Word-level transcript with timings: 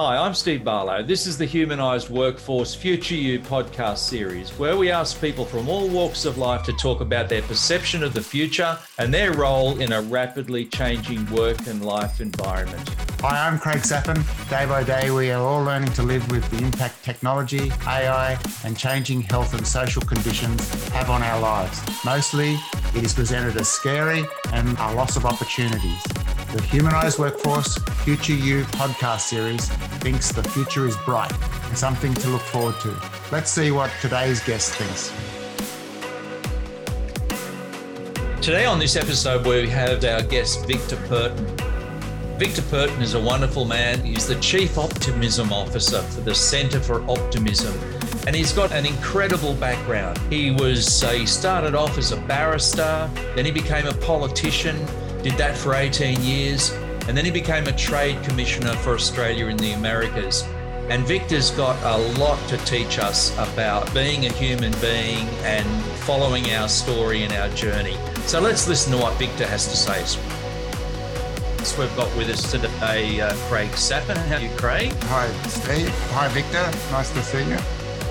Hi, 0.00 0.16
I'm 0.16 0.32
Steve 0.32 0.62
Barlow. 0.62 1.02
This 1.02 1.26
is 1.26 1.36
the 1.36 1.44
Humanised 1.44 2.08
Workforce 2.08 2.72
Future 2.72 3.16
You 3.16 3.40
podcast 3.40 3.98
series, 3.98 4.56
where 4.56 4.76
we 4.76 4.92
ask 4.92 5.20
people 5.20 5.44
from 5.44 5.68
all 5.68 5.88
walks 5.88 6.24
of 6.24 6.38
life 6.38 6.62
to 6.66 6.72
talk 6.74 7.00
about 7.00 7.28
their 7.28 7.42
perception 7.42 8.04
of 8.04 8.14
the 8.14 8.20
future 8.20 8.78
and 8.98 9.12
their 9.12 9.32
role 9.32 9.80
in 9.80 9.90
a 9.90 10.02
rapidly 10.02 10.66
changing 10.66 11.28
work 11.32 11.66
and 11.66 11.84
life 11.84 12.20
environment. 12.20 12.88
Hi, 13.22 13.48
I'm 13.48 13.58
Craig 13.58 13.80
Saphin. 13.80 14.22
Day 14.48 14.66
by 14.66 14.84
day, 14.84 15.10
we 15.10 15.32
are 15.32 15.42
all 15.42 15.64
learning 15.64 15.90
to 15.94 16.04
live 16.04 16.30
with 16.30 16.48
the 16.52 16.64
impact 16.64 17.02
technology, 17.02 17.72
AI, 17.84 18.38
and 18.62 18.78
changing 18.78 19.22
health 19.22 19.52
and 19.54 19.66
social 19.66 20.02
conditions 20.02 20.88
have 20.90 21.10
on 21.10 21.24
our 21.24 21.40
lives. 21.40 21.82
Mostly, 22.04 22.56
it 22.94 23.02
is 23.02 23.14
presented 23.14 23.56
as 23.56 23.66
scary 23.66 24.24
and 24.52 24.78
a 24.78 24.94
loss 24.94 25.16
of 25.16 25.26
opportunities. 25.26 26.04
The 26.52 26.62
Humanised 26.62 27.18
Workforce 27.18 27.76
Future 28.04 28.32
You 28.32 28.62
podcast 28.64 29.20
series 29.20 29.68
thinks 29.98 30.32
the 30.32 30.42
future 30.42 30.86
is 30.86 30.96
bright 30.98 31.32
and 31.66 31.76
something 31.76 32.14
to 32.14 32.28
look 32.28 32.42
forward 32.42 32.74
to. 32.80 32.94
Let's 33.30 33.50
see 33.50 33.70
what 33.70 33.90
today's 34.00 34.40
guest 34.40 34.74
thinks. 34.74 35.12
Today, 38.42 38.64
on 38.64 38.78
this 38.78 38.96
episode, 38.96 39.46
we 39.46 39.68
have 39.68 40.04
our 40.04 40.22
guest, 40.22 40.66
Victor 40.66 40.96
Perton. 41.08 41.44
Victor 42.38 42.62
Perton 42.62 43.02
is 43.02 43.14
a 43.14 43.20
wonderful 43.20 43.64
man. 43.64 44.02
He's 44.04 44.26
the 44.26 44.36
Chief 44.36 44.78
Optimism 44.78 45.52
Officer 45.52 46.00
for 46.02 46.20
the 46.20 46.34
Centre 46.34 46.80
for 46.80 47.02
Optimism. 47.10 47.76
And 48.26 48.36
he's 48.36 48.52
got 48.52 48.72
an 48.72 48.86
incredible 48.86 49.54
background. 49.54 50.18
He 50.30 50.52
was, 50.52 51.02
uh, 51.02 51.10
he 51.10 51.26
started 51.26 51.74
off 51.74 51.98
as 51.98 52.12
a 52.12 52.16
barrister, 52.16 53.10
then 53.34 53.44
he 53.44 53.50
became 53.50 53.86
a 53.86 53.94
politician, 53.94 54.76
did 55.22 55.32
that 55.34 55.56
for 55.56 55.74
18 55.74 56.22
years, 56.22 56.72
and 57.08 57.16
then 57.16 57.24
he 57.24 57.30
became 57.30 57.66
a 57.66 57.72
trade 57.72 58.22
commissioner 58.22 58.74
for 58.74 58.92
Australia 58.92 59.46
in 59.46 59.56
the 59.56 59.72
Americas. 59.72 60.42
And 60.90 61.06
Victor's 61.06 61.50
got 61.50 61.82
a 61.82 61.96
lot 62.18 62.38
to 62.50 62.58
teach 62.58 62.98
us 62.98 63.32
about 63.38 63.92
being 63.94 64.26
a 64.26 64.32
human 64.32 64.72
being 64.78 65.26
and 65.42 65.66
following 66.04 66.50
our 66.50 66.68
story 66.68 67.22
and 67.22 67.32
our 67.32 67.48
journey. 67.56 67.96
So 68.26 68.40
let's 68.40 68.68
listen 68.68 68.92
to 68.92 68.98
what 68.98 69.14
Victor 69.18 69.46
has 69.46 69.66
to 69.68 69.76
say. 69.76 70.04
So 71.64 71.80
we've 71.80 71.96
got 71.96 72.14
with 72.14 72.28
us 72.28 72.50
today 72.50 73.22
uh, 73.22 73.34
Craig 73.48 73.70
Saphin. 73.70 74.16
How 74.26 74.36
are 74.36 74.40
you, 74.40 74.50
Craig? 74.56 74.92
Hi, 75.04 75.30
Steve. 75.48 75.88
Hi, 76.12 76.28
Victor. 76.28 76.70
Nice 76.92 77.10
to 77.12 77.22
see 77.22 77.44
you. 77.48 77.56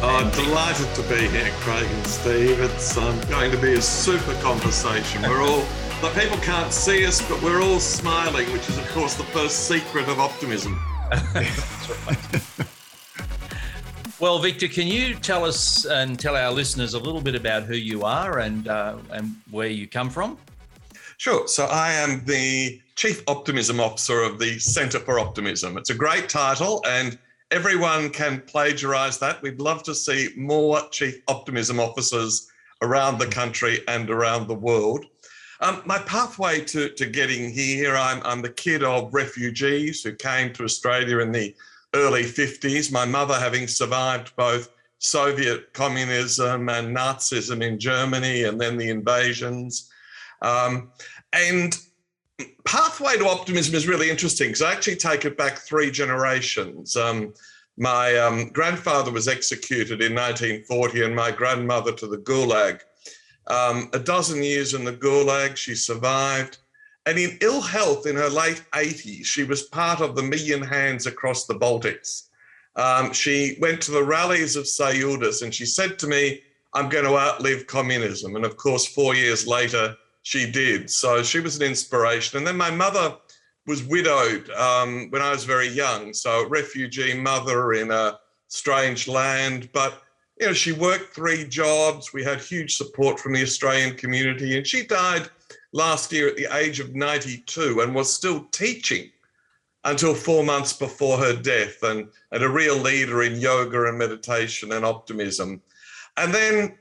Oh, 0.01 0.29
delighted 0.33 0.93
to 0.95 1.03
be 1.03 1.27
here, 1.27 1.51
Craig 1.59 1.87
and 1.87 2.07
Steve. 2.07 2.59
It's 2.61 2.97
um, 2.97 3.19
going 3.29 3.51
to 3.51 3.57
be 3.57 3.73
a 3.73 3.81
super 3.81 4.33
conversation. 4.41 5.21
We're 5.21 5.41
all 5.41 5.65
the 6.01 6.09
people 6.09 6.37
can't 6.37 6.71
see 6.71 7.05
us, 7.07 7.27
but 7.27 7.41
we're 7.41 7.61
all 7.61 7.79
smiling, 7.79 8.51
which 8.51 8.69
is, 8.69 8.77
of 8.77 8.87
course, 8.89 9.15
the 9.15 9.23
first 9.23 9.67
secret 9.67 10.07
of 10.07 10.19
optimism. 10.19 10.79
well, 14.19 14.37
Victor, 14.37 14.67
can 14.67 14.85
you 14.85 15.15
tell 15.15 15.43
us 15.43 15.85
and 15.85 16.19
tell 16.19 16.35
our 16.35 16.51
listeners 16.51 16.93
a 16.93 16.99
little 16.99 17.21
bit 17.21 17.33
about 17.33 17.63
who 17.63 17.75
you 17.75 18.03
are 18.03 18.39
and 18.39 18.67
uh, 18.67 18.97
and 19.11 19.35
where 19.49 19.69
you 19.69 19.87
come 19.87 20.11
from? 20.11 20.37
Sure. 21.17 21.47
So 21.47 21.65
I 21.65 21.93
am 21.93 22.23
the 22.25 22.79
Chief 22.95 23.23
Optimism 23.27 23.79
Officer 23.79 24.21
of 24.21 24.37
the 24.37 24.59
Centre 24.59 24.99
for 24.99 25.19
Optimism. 25.19 25.77
It's 25.77 25.89
a 25.89 25.95
great 25.95 26.29
title, 26.29 26.83
and 26.87 27.17
everyone 27.49 28.11
can 28.11 28.41
plagiarise 28.41 29.17
that. 29.17 29.41
We'd 29.41 29.59
love 29.59 29.81
to 29.83 29.95
see 29.95 30.29
more 30.37 30.81
Chief 30.91 31.19
Optimism 31.27 31.79
Officers 31.79 32.51
around 32.83 33.17
the 33.17 33.27
country 33.27 33.79
and 33.87 34.11
around 34.11 34.47
the 34.47 34.55
world. 34.55 35.05
Um, 35.59 35.81
my 35.85 35.97
pathway 35.99 36.61
to, 36.65 36.89
to 36.89 37.05
getting 37.05 37.51
here, 37.51 37.95
I'm, 37.95 38.21
I'm 38.23 38.41
the 38.41 38.49
kid 38.49 38.83
of 38.83 39.13
refugees 39.13 40.03
who 40.03 40.13
came 40.13 40.53
to 40.53 40.63
Australia 40.63 41.19
in 41.19 41.31
the 41.31 41.55
early 41.95 42.23
50s. 42.23 42.91
My 42.91 43.05
mother, 43.05 43.33
having 43.33 43.67
survived 43.67 44.35
both 44.35 44.69
Soviet 44.99 45.73
communism 45.73 46.69
and 46.69 46.95
Nazism 46.95 47.63
in 47.63 47.79
Germany 47.79 48.43
and 48.43 48.59
then 48.59 48.77
the 48.77 48.89
invasions. 48.89 49.89
Um, 50.41 50.91
and 51.33 51.77
pathway 52.65 53.17
to 53.17 53.27
optimism 53.27 53.75
is 53.75 53.87
really 53.87 54.09
interesting 54.09 54.49
because 54.49 54.61
I 54.61 54.71
actually 54.71 54.97
take 54.97 55.25
it 55.25 55.37
back 55.37 55.57
three 55.57 55.89
generations. 55.89 56.95
Um, 56.95 57.33
my 57.77 58.15
um, 58.17 58.49
grandfather 58.49 59.11
was 59.11 59.27
executed 59.27 60.01
in 60.01 60.13
1940 60.15 61.03
and 61.03 61.15
my 61.15 61.31
grandmother 61.31 61.91
to 61.93 62.07
the 62.07 62.17
Gulag 62.17 62.81
um, 63.47 63.89
a 63.93 63.99
dozen 63.99 64.43
years 64.43 64.73
in 64.73 64.83
the 64.83 64.93
Gulag, 64.93 65.55
she 65.55 65.75
survived. 65.75 66.57
And 67.05 67.17
in 67.17 67.37
ill 67.41 67.61
health 67.61 68.05
in 68.05 68.15
her 68.15 68.29
late 68.29 68.63
80s, 68.73 69.25
she 69.25 69.43
was 69.43 69.63
part 69.63 70.01
of 70.01 70.15
the 70.15 70.23
Million 70.23 70.61
Hands 70.61 71.05
Across 71.05 71.45
the 71.45 71.55
Baltics. 71.55 72.23
Um, 72.75 73.13
she 73.13 73.57
went 73.59 73.81
to 73.83 73.91
the 73.91 74.03
rallies 74.03 74.55
of 74.55 74.65
Sąjūdis 74.65 75.41
and 75.41 75.53
she 75.53 75.65
said 75.65 75.97
to 75.99 76.07
me, 76.07 76.41
I'm 76.73 76.89
going 76.89 77.05
to 77.05 77.17
outlive 77.17 77.65
communism. 77.65 78.35
And 78.35 78.45
of 78.45 78.57
course, 78.57 78.85
four 78.85 79.15
years 79.15 79.47
later, 79.47 79.95
she 80.21 80.51
did. 80.51 80.89
So 80.89 81.23
she 81.23 81.39
was 81.39 81.55
an 81.55 81.63
inspiration. 81.63 82.37
And 82.37 82.45
then 82.45 82.57
my 82.57 82.69
mother 82.69 83.15
was 83.65 83.83
widowed 83.83 84.49
um, 84.51 85.07
when 85.09 85.21
I 85.21 85.31
was 85.31 85.43
very 85.43 85.67
young. 85.67 86.13
So, 86.13 86.47
refugee 86.47 87.13
mother 87.13 87.73
in 87.73 87.91
a 87.91 88.19
strange 88.47 89.07
land. 89.07 89.69
But 89.73 90.01
you 90.39 90.47
know, 90.47 90.53
she 90.53 90.71
worked 90.71 91.13
three 91.13 91.47
jobs. 91.47 92.13
We 92.13 92.23
had 92.23 92.39
huge 92.39 92.75
support 92.75 93.19
from 93.19 93.33
the 93.33 93.41
Australian 93.41 93.95
community, 93.95 94.57
and 94.57 94.65
she 94.65 94.85
died 94.85 95.29
last 95.71 96.11
year 96.11 96.27
at 96.27 96.35
the 96.35 96.47
age 96.55 96.79
of 96.79 96.95
92 96.95 97.81
and 97.81 97.93
was 97.93 98.13
still 98.13 98.45
teaching 98.51 99.09
until 99.83 100.13
four 100.13 100.43
months 100.43 100.73
before 100.73 101.17
her 101.17 101.33
death, 101.33 101.81
and, 101.83 102.09
and 102.31 102.43
a 102.43 102.49
real 102.49 102.77
leader 102.77 103.23
in 103.23 103.39
yoga 103.39 103.85
and 103.85 103.97
meditation 103.97 104.73
and 104.73 104.83
optimism. 104.83 105.61
And 106.17 106.33
then 106.33 106.77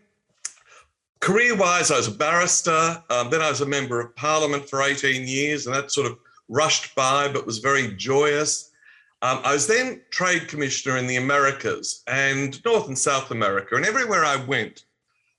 career 1.21 1.57
wise, 1.57 1.91
I 1.91 1.99
was 1.99 2.09
a 2.09 2.13
barrister. 2.13 3.03
Um, 3.11 3.31
then 3.31 3.43
I 3.43 3.51
was 3.51 3.61
a 3.61 3.67
member 3.67 4.01
of 4.01 4.15
parliament 4.17 4.69
for 4.69 4.83
18 4.83 5.27
years, 5.27 5.67
and 5.67 5.75
that 5.75 5.93
sort 5.93 6.11
of 6.11 6.19
rushed 6.49 6.95
by, 6.95 7.29
but 7.29 7.47
was 7.47 7.59
very 7.59 7.95
joyous. 7.95 8.73
Um, 9.23 9.41
I 9.45 9.55
was 9.55 9.67
then 9.67 10.03
trade 10.11 10.49
commissioner 10.49 10.99
in 10.99 11.07
the 11.07 11.17
Americas 11.17 12.03
and 12.07 12.63
North 12.65 12.89
and 12.89 12.99
South 12.99 13.31
America. 13.31 13.77
And 13.77 13.87
everywhere 13.87 14.25
I 14.25 14.37
went, 14.37 14.85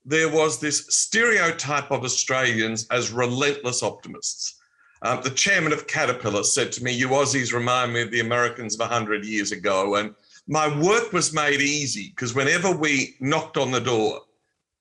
there 0.04 0.28
was 0.28 0.58
this 0.58 0.86
stereotype 0.88 1.90
of 1.90 2.02
Australians 2.02 2.86
as 2.90 3.12
relentless 3.12 3.82
optimists. 3.82 4.58
Um, 5.02 5.20
the 5.22 5.30
chairman 5.30 5.72
of 5.72 5.86
Caterpillar 5.86 6.42
said 6.42 6.72
to 6.72 6.82
me, 6.82 6.92
You 6.92 7.08
Aussies 7.08 7.52
remind 7.52 7.92
me 7.92 8.02
of 8.02 8.10
the 8.10 8.20
Americans 8.20 8.74
of 8.74 8.80
100 8.80 9.24
years 9.24 9.52
ago. 9.52 9.94
And 9.96 10.14
my 10.48 10.66
work 10.80 11.12
was 11.12 11.32
made 11.32 11.60
easy 11.60 12.08
because 12.08 12.34
whenever 12.34 12.72
we 12.72 13.16
knocked 13.20 13.56
on 13.56 13.70
the 13.70 13.80
door, 13.80 14.22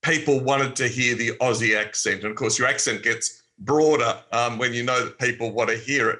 people 0.02 0.40
wanted 0.40 0.76
to 0.78 0.88
hear 0.88 1.14
the 1.14 1.32
Aussie 1.42 1.78
accent. 1.78 2.24
And 2.24 2.32
of 2.32 2.38
course, 2.38 2.58
your 2.58 2.68
accent 2.68 3.04
gets 3.04 3.44
broader 3.60 4.18
um, 4.32 4.58
when 4.58 4.74
you 4.74 4.84
know 4.84 5.06
that 5.06 5.20
people 5.20 5.52
want 5.52 5.70
to 5.70 5.78
hear 5.78 6.10
it. 6.10 6.20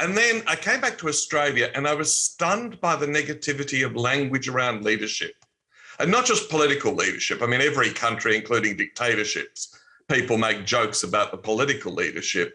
And 0.00 0.16
then 0.16 0.42
I 0.46 0.56
came 0.56 0.80
back 0.80 0.98
to 0.98 1.08
Australia 1.08 1.70
and 1.74 1.86
I 1.86 1.94
was 1.94 2.14
stunned 2.14 2.80
by 2.80 2.96
the 2.96 3.06
negativity 3.06 3.84
of 3.84 3.96
language 3.96 4.48
around 4.48 4.84
leadership. 4.84 5.34
And 5.98 6.10
not 6.10 6.26
just 6.26 6.50
political 6.50 6.94
leadership. 6.94 7.40
I 7.42 7.46
mean, 7.46 7.60
every 7.60 7.90
country, 7.90 8.36
including 8.36 8.76
dictatorships, 8.76 9.78
people 10.08 10.36
make 10.38 10.66
jokes 10.66 11.04
about 11.04 11.30
the 11.30 11.38
political 11.38 11.92
leadership. 11.92 12.54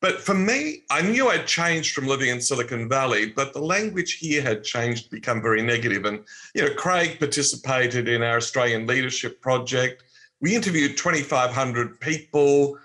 But 0.00 0.20
for 0.20 0.34
me, 0.34 0.82
I 0.90 1.00
knew 1.00 1.28
I'd 1.28 1.46
changed 1.46 1.94
from 1.94 2.08
living 2.08 2.28
in 2.28 2.40
Silicon 2.40 2.88
Valley, 2.88 3.26
but 3.26 3.52
the 3.52 3.60
language 3.62 4.14
here 4.14 4.42
had 4.42 4.64
changed, 4.64 5.10
become 5.10 5.40
very 5.40 5.62
negative. 5.62 6.04
And, 6.04 6.24
you 6.56 6.62
know, 6.62 6.74
Craig 6.74 7.20
participated 7.20 8.08
in 8.08 8.20
our 8.20 8.36
Australian 8.36 8.88
Leadership 8.88 9.40
Project. 9.40 10.02
We 10.40 10.56
interviewed 10.56 10.96
2,500 10.96 12.00
people. 12.00 12.78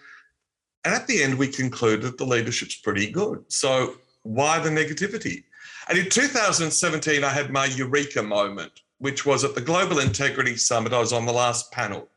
And 0.88 0.96
at 0.96 1.06
the 1.06 1.22
end, 1.22 1.38
we 1.38 1.50
concluded 1.50 2.18
the 2.18 2.24
leadership's 2.24 2.78
pretty 2.78 3.12
good. 3.12 3.44
So 3.50 3.96
why 4.24 4.58
the 4.60 4.70
negativity? 4.70 5.44
And 5.90 5.98
in 5.98 6.10
2017, 6.10 7.26
I 7.26 7.30
had 7.30 7.52
my 7.52 7.66
eureka 7.66 8.24
moment, 8.24 8.72
which 9.00 9.26
was 9.26 9.44
at 9.44 9.54
the 9.54 9.60
Global 9.60 10.00
Integrity 10.00 10.56
Summit. 10.56 10.94
I 10.94 11.00
was 11.02 11.12
on 11.12 11.26
the 11.26 11.34
last 11.34 11.74
panel. 11.74 12.08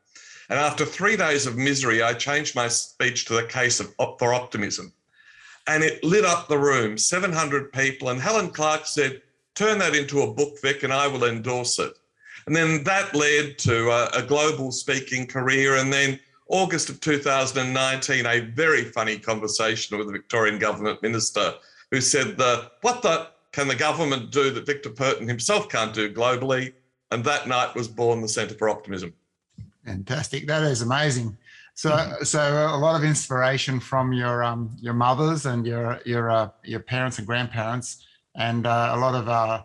And 0.49 0.57
after 0.57 0.85
three 0.85 1.17
days 1.17 1.49
of 1.49 1.57
misery, 1.57 2.01
I 2.01 2.15
changed 2.15 2.55
my 2.55 2.69
speech 2.69 3.25
to 3.25 3.35
the 3.35 3.43
case 3.43 3.81
of, 3.81 3.93
for 4.21 4.33
optimism. 4.33 4.93
And 5.67 5.83
it 5.83 6.05
lit 6.05 6.25
up 6.25 6.47
the 6.47 6.57
room, 6.57 6.97
700 6.97 7.73
people. 7.73 8.11
And 8.11 8.21
Helen 8.21 8.51
Clark 8.51 8.87
said, 8.87 9.21
Turn 9.57 9.81
that 9.81 9.97
into 9.97 10.23
a 10.23 10.33
book, 10.33 10.63
Vic, 10.63 10.85
and 10.85 10.93
I 10.93 11.09
will 11.09 11.25
endorse 11.25 11.81
it. 11.81 11.95
And 12.47 12.55
then 12.55 12.85
that 12.85 13.17
led 13.17 13.59
to 13.59 13.91
a, 13.91 14.11
a 14.19 14.23
global 14.23 14.71
speaking 14.71 15.27
career. 15.27 15.75
And 15.75 15.93
then 15.93 16.21
August 16.51 16.89
of 16.89 17.01
2019, 17.01 18.27
a 18.27 18.41
very 18.41 18.85
funny 18.85 19.19
conversation 19.19 19.97
with 19.97 20.09
the 20.09 20.13
Victorian 20.13 20.59
government 20.59 21.03
minister 21.03 21.55
who 21.91 22.01
said, 22.01 22.37
the, 22.37 22.71
What 22.83 23.03
the 23.03 23.29
can 23.53 23.69
the 23.69 23.75
government 23.75 24.31
do 24.31 24.51
that 24.51 24.67
Victor 24.67 24.91
Perton 24.91 25.27
himself 25.27 25.69
can't 25.69 25.95
do 25.95 26.13
globally? 26.13 26.73
And 27.11 27.25
that 27.25 27.49
night 27.49 27.75
was 27.75 27.89
born 27.89 28.21
the 28.21 28.29
Centre 28.29 28.55
for 28.55 28.69
Optimism. 28.69 29.13
Fantastic. 29.85 30.47
That 30.47 30.63
is 30.63 30.83
amazing. 30.83 31.37
So, 31.75 31.91
mm-hmm. 31.91 32.25
so 32.25 32.41
a 32.41 32.77
lot 32.77 32.95
of 32.95 33.05
inspiration 33.05 33.81
from 33.81 34.13
your 34.13 34.45
um, 34.45 34.77
your 34.81 34.95
mothers 34.95 35.47
and 35.47 35.67
your 35.67 36.01
your 36.05 36.31
uh, 36.31 36.51
your 36.63 36.81
parents 36.81 37.19
and 37.19 37.27
grandparents, 37.27 38.07
and 38.37 38.67
uh, 38.67 38.93
a 38.95 38.99
lot 38.99 39.15
of 39.15 39.29
uh, 39.29 39.63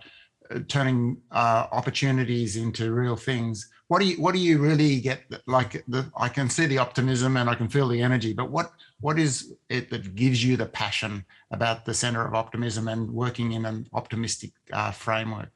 turning 0.68 1.18
uh, 1.32 1.68
opportunities 1.72 2.56
into 2.56 2.94
real 2.94 3.16
things. 3.16 3.70
What 3.88 4.00
do 4.00 4.08
you 4.08 4.20
what 4.22 4.34
do 4.34 4.40
you 4.40 4.58
really 4.58 5.00
get? 5.00 5.22
Like 5.46 5.84
the 5.88 6.12
I 6.18 6.30
can 6.30 6.50
see 6.50 6.66
the 6.66 6.80
optimism 6.80 7.38
and 7.38 7.50
I 7.50 7.56
can 7.56 7.70
feel 7.70 7.88
the 7.88 8.02
energy, 8.02 8.34
but 8.34 8.50
what 8.50 8.72
what 9.00 9.20
is 9.20 9.54
it 9.70 9.90
that 9.92 10.16
gives 10.16 10.44
you 10.44 10.58
the 10.58 10.66
passion 10.66 11.24
about 11.52 11.86
the 11.86 11.94
Center 11.94 12.26
of 12.26 12.34
Optimism 12.34 12.88
and 12.88 13.12
working 13.12 13.52
in 13.52 13.66
an 13.66 13.88
optimistic 13.94 14.52
uh, 14.74 14.92
framework? 14.92 15.50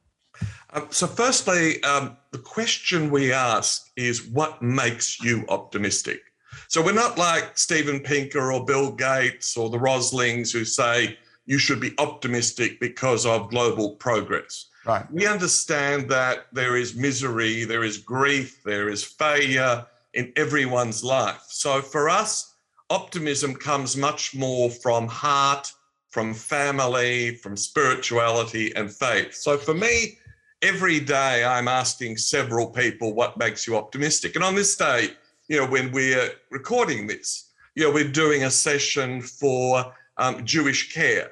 Um, 0.72 0.88
so, 0.92 1.08
firstly, 1.08 1.82
um, 1.84 2.18
the 2.32 2.38
question 2.38 3.10
we 3.10 3.34
ask 3.34 3.90
is 3.96 4.28
what 4.28 4.62
makes 4.62 5.20
you 5.22 5.46
optimistic? 5.50 6.22
So, 6.68 6.84
we're 6.84 6.94
not 6.94 7.18
like 7.18 7.58
Steven 7.58 8.00
Pinker 8.00 8.52
or 8.52 8.66
Bill 8.66 8.92
Gates 8.92 9.58
or 9.58 9.70
the 9.70 9.80
Roslings 9.80 10.52
who 10.52 10.64
say 10.64 11.18
you 11.46 11.58
should 11.58 11.80
be 11.80 11.96
optimistic 11.98 12.80
because 12.80 13.26
of 13.26 13.50
global 13.50 13.96
progress. 13.96 14.69
Right. 14.86 15.12
We 15.12 15.28
understand 15.28 16.10
that 16.10 16.48
there 16.54 16.78
is 16.78 16.96
misery, 16.96 17.66
there 17.66 17.84
is 17.84 17.98
grief, 17.98 18.64
there 18.64 18.90
is 18.90 19.04
failure 19.04 19.86
in 20.14 20.32
everyone's 20.36 21.04
life. 21.04 21.44
So, 21.48 21.82
for 21.82 22.10
us, 22.10 22.56
optimism 22.90 23.56
comes 23.56 23.96
much 23.98 24.34
more 24.34 24.70
from 24.70 25.08
heart, 25.08 25.72
from 26.10 26.34
family, 26.34 27.36
from 27.36 27.56
spirituality 27.56 28.74
and 28.76 28.92
faith. 28.92 29.36
So, 29.36 29.58
for 29.58 29.74
me, 29.74 30.18
every 30.62 31.00
day 31.00 31.44
I'm 31.44 31.68
asking 31.68 32.18
several 32.18 32.68
people 32.68 33.14
what 33.14 33.38
makes 33.38 33.68
you 33.68 33.76
optimistic. 33.76 34.36
And 34.36 34.44
on 34.44 34.56
this 34.56 34.76
day, 34.76 35.12
you 35.48 35.58
know, 35.58 35.68
when 35.68 35.92
we're 35.92 36.32
recording 36.52 37.08
this, 37.08 37.52
you 37.76 37.84
know, 37.84 37.92
we're 37.92 38.12
doing 38.12 38.44
a 38.44 38.52
session 38.52 39.22
for 39.22 39.94
um, 40.18 40.46
Jewish 40.46 40.94
Care, 40.94 41.32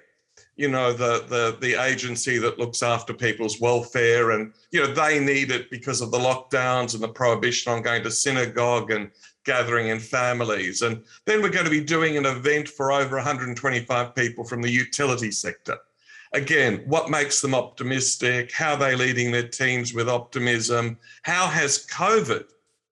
you 0.58 0.68
know, 0.68 0.92
the, 0.92 1.26
the 1.30 1.58
the 1.62 1.82
agency 1.82 2.38
that 2.40 2.60
looks 2.60 2.84
after 2.84 3.14
people's 3.14 3.62
welfare, 3.62 4.32
and 4.32 4.54
you 4.72 4.82
know, 4.82 4.94
they 4.94 5.20
need 5.20 5.52
it 5.52 5.70
because 5.70 6.02
of 6.02 6.12
the 6.12 6.18
lockdowns 6.18 6.94
and 6.94 7.02
the 7.02 7.08
prohibition 7.08 7.72
on 7.72 7.82
going 7.82 8.04
to 8.04 8.12
synagogue 8.12 8.92
and 8.92 9.12
gathering 9.46 9.88
in 9.88 10.00
families. 10.00 10.82
And 10.82 11.04
then 11.26 11.42
we're 11.42 11.50
going 11.50 11.66
to 11.66 11.72
be 11.72 11.84
doing 11.84 12.18
an 12.18 12.26
event 12.26 12.68
for 12.68 12.92
over 12.92 13.16
125 13.16 14.14
people 14.14 14.44
from 14.44 14.62
the 14.62 14.70
utility 14.70 15.32
sector 15.32 15.78
again, 16.34 16.84
what 16.86 17.10
makes 17.10 17.42
them 17.42 17.56
optimistic? 17.56 18.52
How 18.52 18.74
are 18.74 18.78
they 18.78 18.96
leading 18.96 19.32
their 19.32 19.48
teams 19.48 19.94
with 19.94 20.10
optimism? 20.10 20.98
How 21.24 21.48
has 21.48 21.86
COVID 21.88 22.46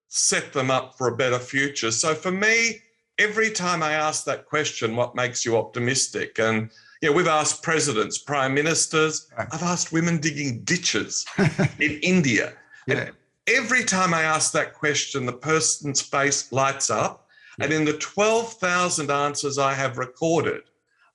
set 0.07 0.53
them 0.53 0.71
up 0.71 0.97
for 0.97 1.07
a 1.07 1.17
better 1.17 1.39
future? 1.39 1.91
So 1.91 2.15
for 2.15 2.31
me, 2.31 2.81
every 3.17 3.51
time 3.51 3.83
I 3.83 3.93
ask 3.93 4.25
that 4.25 4.45
question, 4.45 4.95
what 4.95 5.15
makes 5.15 5.45
you 5.45 5.57
optimistic? 5.57 6.39
And 6.39 6.69
you 7.05 7.11
know, 7.11 7.17
we've 7.17 7.27
asked 7.27 7.61
presidents, 7.61 8.17
prime 8.17 8.55
ministers, 8.55 9.27
I've 9.37 9.61
asked 9.61 9.93
women 9.93 10.17
digging 10.17 10.61
ditches 10.63 11.23
in 11.79 11.99
India. 12.01 12.53
Yeah. 12.87 12.95
And 12.95 13.11
every 13.45 13.83
time 13.83 14.11
I 14.11 14.23
ask 14.23 14.51
that 14.53 14.73
question, 14.73 15.27
the 15.27 15.33
person's 15.33 16.01
face 16.01 16.51
lights 16.51 16.89
up. 16.89 17.27
Yeah. 17.59 17.65
And 17.65 17.73
in 17.73 17.85
the 17.85 17.93
12,000 17.97 19.11
answers 19.11 19.59
I 19.59 19.75
have 19.75 19.99
recorded, 19.99 20.63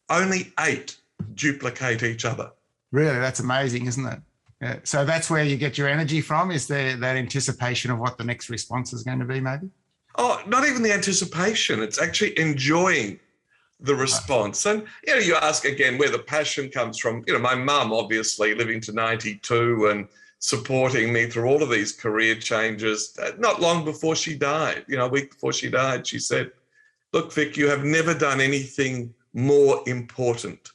only 0.08 0.52
eight 0.60 0.96
duplicate 1.34 2.04
each 2.04 2.24
other. 2.24 2.52
Really, 2.92 3.18
that's 3.18 3.40
amazing, 3.40 3.86
isn't 3.86 4.06
it? 4.06 4.20
Yeah. 4.62 4.76
So 4.84 5.04
that's 5.04 5.28
where 5.28 5.42
you 5.42 5.56
get 5.56 5.76
your 5.76 5.88
energy 5.88 6.20
from. 6.20 6.52
Is 6.52 6.68
there 6.68 6.96
that 6.98 7.16
anticipation 7.16 7.90
of 7.90 7.98
what 7.98 8.16
the 8.16 8.22
next 8.22 8.48
response 8.48 8.92
is 8.92 9.02
going 9.02 9.18
to 9.18 9.24
be, 9.24 9.40
maybe? 9.40 9.70
Oh, 10.14 10.40
not 10.46 10.68
even 10.68 10.82
the 10.82 10.92
anticipation. 10.92 11.82
It's 11.82 12.00
actually 12.00 12.38
enjoying 12.38 13.18
the 13.82 13.94
response. 13.94 14.66
And 14.66 14.84
you 15.06 15.14
know, 15.14 15.20
you 15.20 15.34
ask 15.36 15.64
again 15.64 15.98
where 15.98 16.10
the 16.10 16.18
passion 16.18 16.68
comes 16.70 16.98
from. 16.98 17.24
You 17.26 17.34
know, 17.34 17.38
my 17.38 17.54
mum 17.54 17.92
obviously 17.92 18.54
living 18.54 18.80
to 18.82 18.92
92 18.92 19.88
and 19.88 20.08
supporting 20.38 21.12
me 21.12 21.26
through 21.26 21.48
all 21.48 21.62
of 21.62 21.70
these 21.70 21.92
career 21.92 22.34
changes. 22.34 23.16
Uh, 23.22 23.32
not 23.38 23.60
long 23.60 23.84
before 23.84 24.16
she 24.16 24.36
died, 24.36 24.84
you 24.88 24.96
know, 24.96 25.06
a 25.06 25.10
week 25.10 25.30
before 25.30 25.52
she 25.52 25.70
died, 25.70 26.06
she 26.06 26.18
said, 26.18 26.50
"Look, 27.12 27.32
Vic, 27.32 27.56
you 27.56 27.68
have 27.68 27.84
never 27.84 28.14
done 28.14 28.40
anything 28.40 29.14
more 29.32 29.82
important 29.86 30.72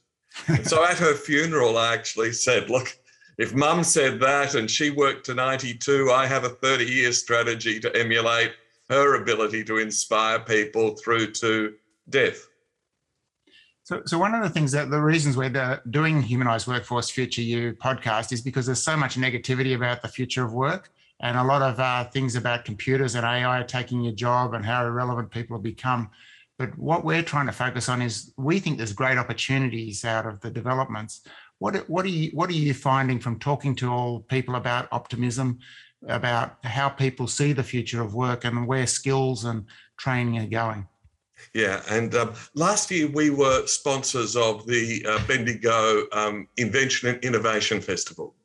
so 0.63 0.83
at 0.85 0.97
her 0.97 1.13
funeral, 1.13 1.77
I 1.77 1.93
actually 1.93 2.33
said, 2.33 2.69
look, 2.69 2.97
if 3.37 3.53
mum 3.53 3.83
said 3.83 4.19
that 4.19 4.55
and 4.55 4.69
she 4.69 4.89
worked 4.89 5.25
to 5.27 5.33
92, 5.33 6.11
I 6.11 6.25
have 6.25 6.43
a 6.43 6.49
30 6.49 6.85
year 6.85 7.11
strategy 7.11 7.79
to 7.79 7.95
emulate 7.95 8.51
her 8.89 9.21
ability 9.21 9.63
to 9.65 9.77
inspire 9.77 10.39
people 10.39 10.95
through 10.95 11.31
to 11.31 11.73
death. 12.09 12.47
So, 13.85 14.01
so 14.07 14.17
one 14.17 14.33
of 14.33 14.41
the 14.41 14.49
things 14.49 14.71
that 14.71 14.89
the 14.89 14.99
reasons 14.99 15.37
we're 15.37 15.79
doing 15.91 16.19
Humanized 16.19 16.65
Workforce 16.65 17.11
Future 17.11 17.43
You 17.43 17.73
podcast 17.73 18.31
is 18.31 18.41
because 18.41 18.65
there's 18.65 18.81
so 18.81 18.97
much 18.97 19.15
negativity 19.15 19.75
about 19.75 20.01
the 20.01 20.07
future 20.07 20.43
of 20.43 20.53
work 20.53 20.89
and 21.19 21.37
a 21.37 21.43
lot 21.43 21.61
of 21.61 21.79
uh, 21.79 22.05
things 22.05 22.35
about 22.35 22.65
computers 22.65 23.13
and 23.13 23.23
AI 23.23 23.61
taking 23.61 24.01
your 24.01 24.15
job 24.15 24.55
and 24.55 24.65
how 24.65 24.83
irrelevant 24.83 25.29
people 25.29 25.55
have 25.55 25.63
become. 25.63 26.09
But 26.57 26.75
what 26.79 27.05
we're 27.05 27.21
trying 27.21 27.45
to 27.45 27.51
focus 27.51 27.87
on 27.87 28.01
is 28.01 28.33
we 28.37 28.57
think 28.57 28.77
there's 28.77 28.91
great 28.91 29.19
opportunities 29.19 30.03
out 30.03 30.25
of 30.25 30.41
the 30.41 30.49
developments. 30.49 31.21
What, 31.59 31.87
what, 31.87 32.05
are 32.05 32.09
you, 32.09 32.31
what 32.33 32.49
are 32.49 32.53
you 32.53 32.73
finding 32.73 33.19
from 33.19 33.37
talking 33.37 33.75
to 33.75 33.91
all 33.91 34.21
people 34.21 34.55
about 34.55 34.87
optimism, 34.91 35.59
about 36.07 36.57
how 36.65 36.89
people 36.89 37.27
see 37.27 37.53
the 37.53 37.61
future 37.61 38.01
of 38.01 38.15
work 38.15 38.45
and 38.45 38.65
where 38.65 38.87
skills 38.87 39.45
and 39.45 39.65
training 39.99 40.39
are 40.39 40.47
going? 40.47 40.87
Yeah, 41.53 41.81
and 41.89 42.13
um, 42.15 42.33
last 42.53 42.91
year 42.91 43.07
we 43.07 43.29
were 43.29 43.65
sponsors 43.67 44.35
of 44.35 44.65
the 44.67 45.05
uh, 45.07 45.25
Bendigo 45.27 46.03
um, 46.11 46.47
Invention 46.57 47.09
and 47.09 47.23
Innovation 47.23 47.81
Festival. 47.81 48.35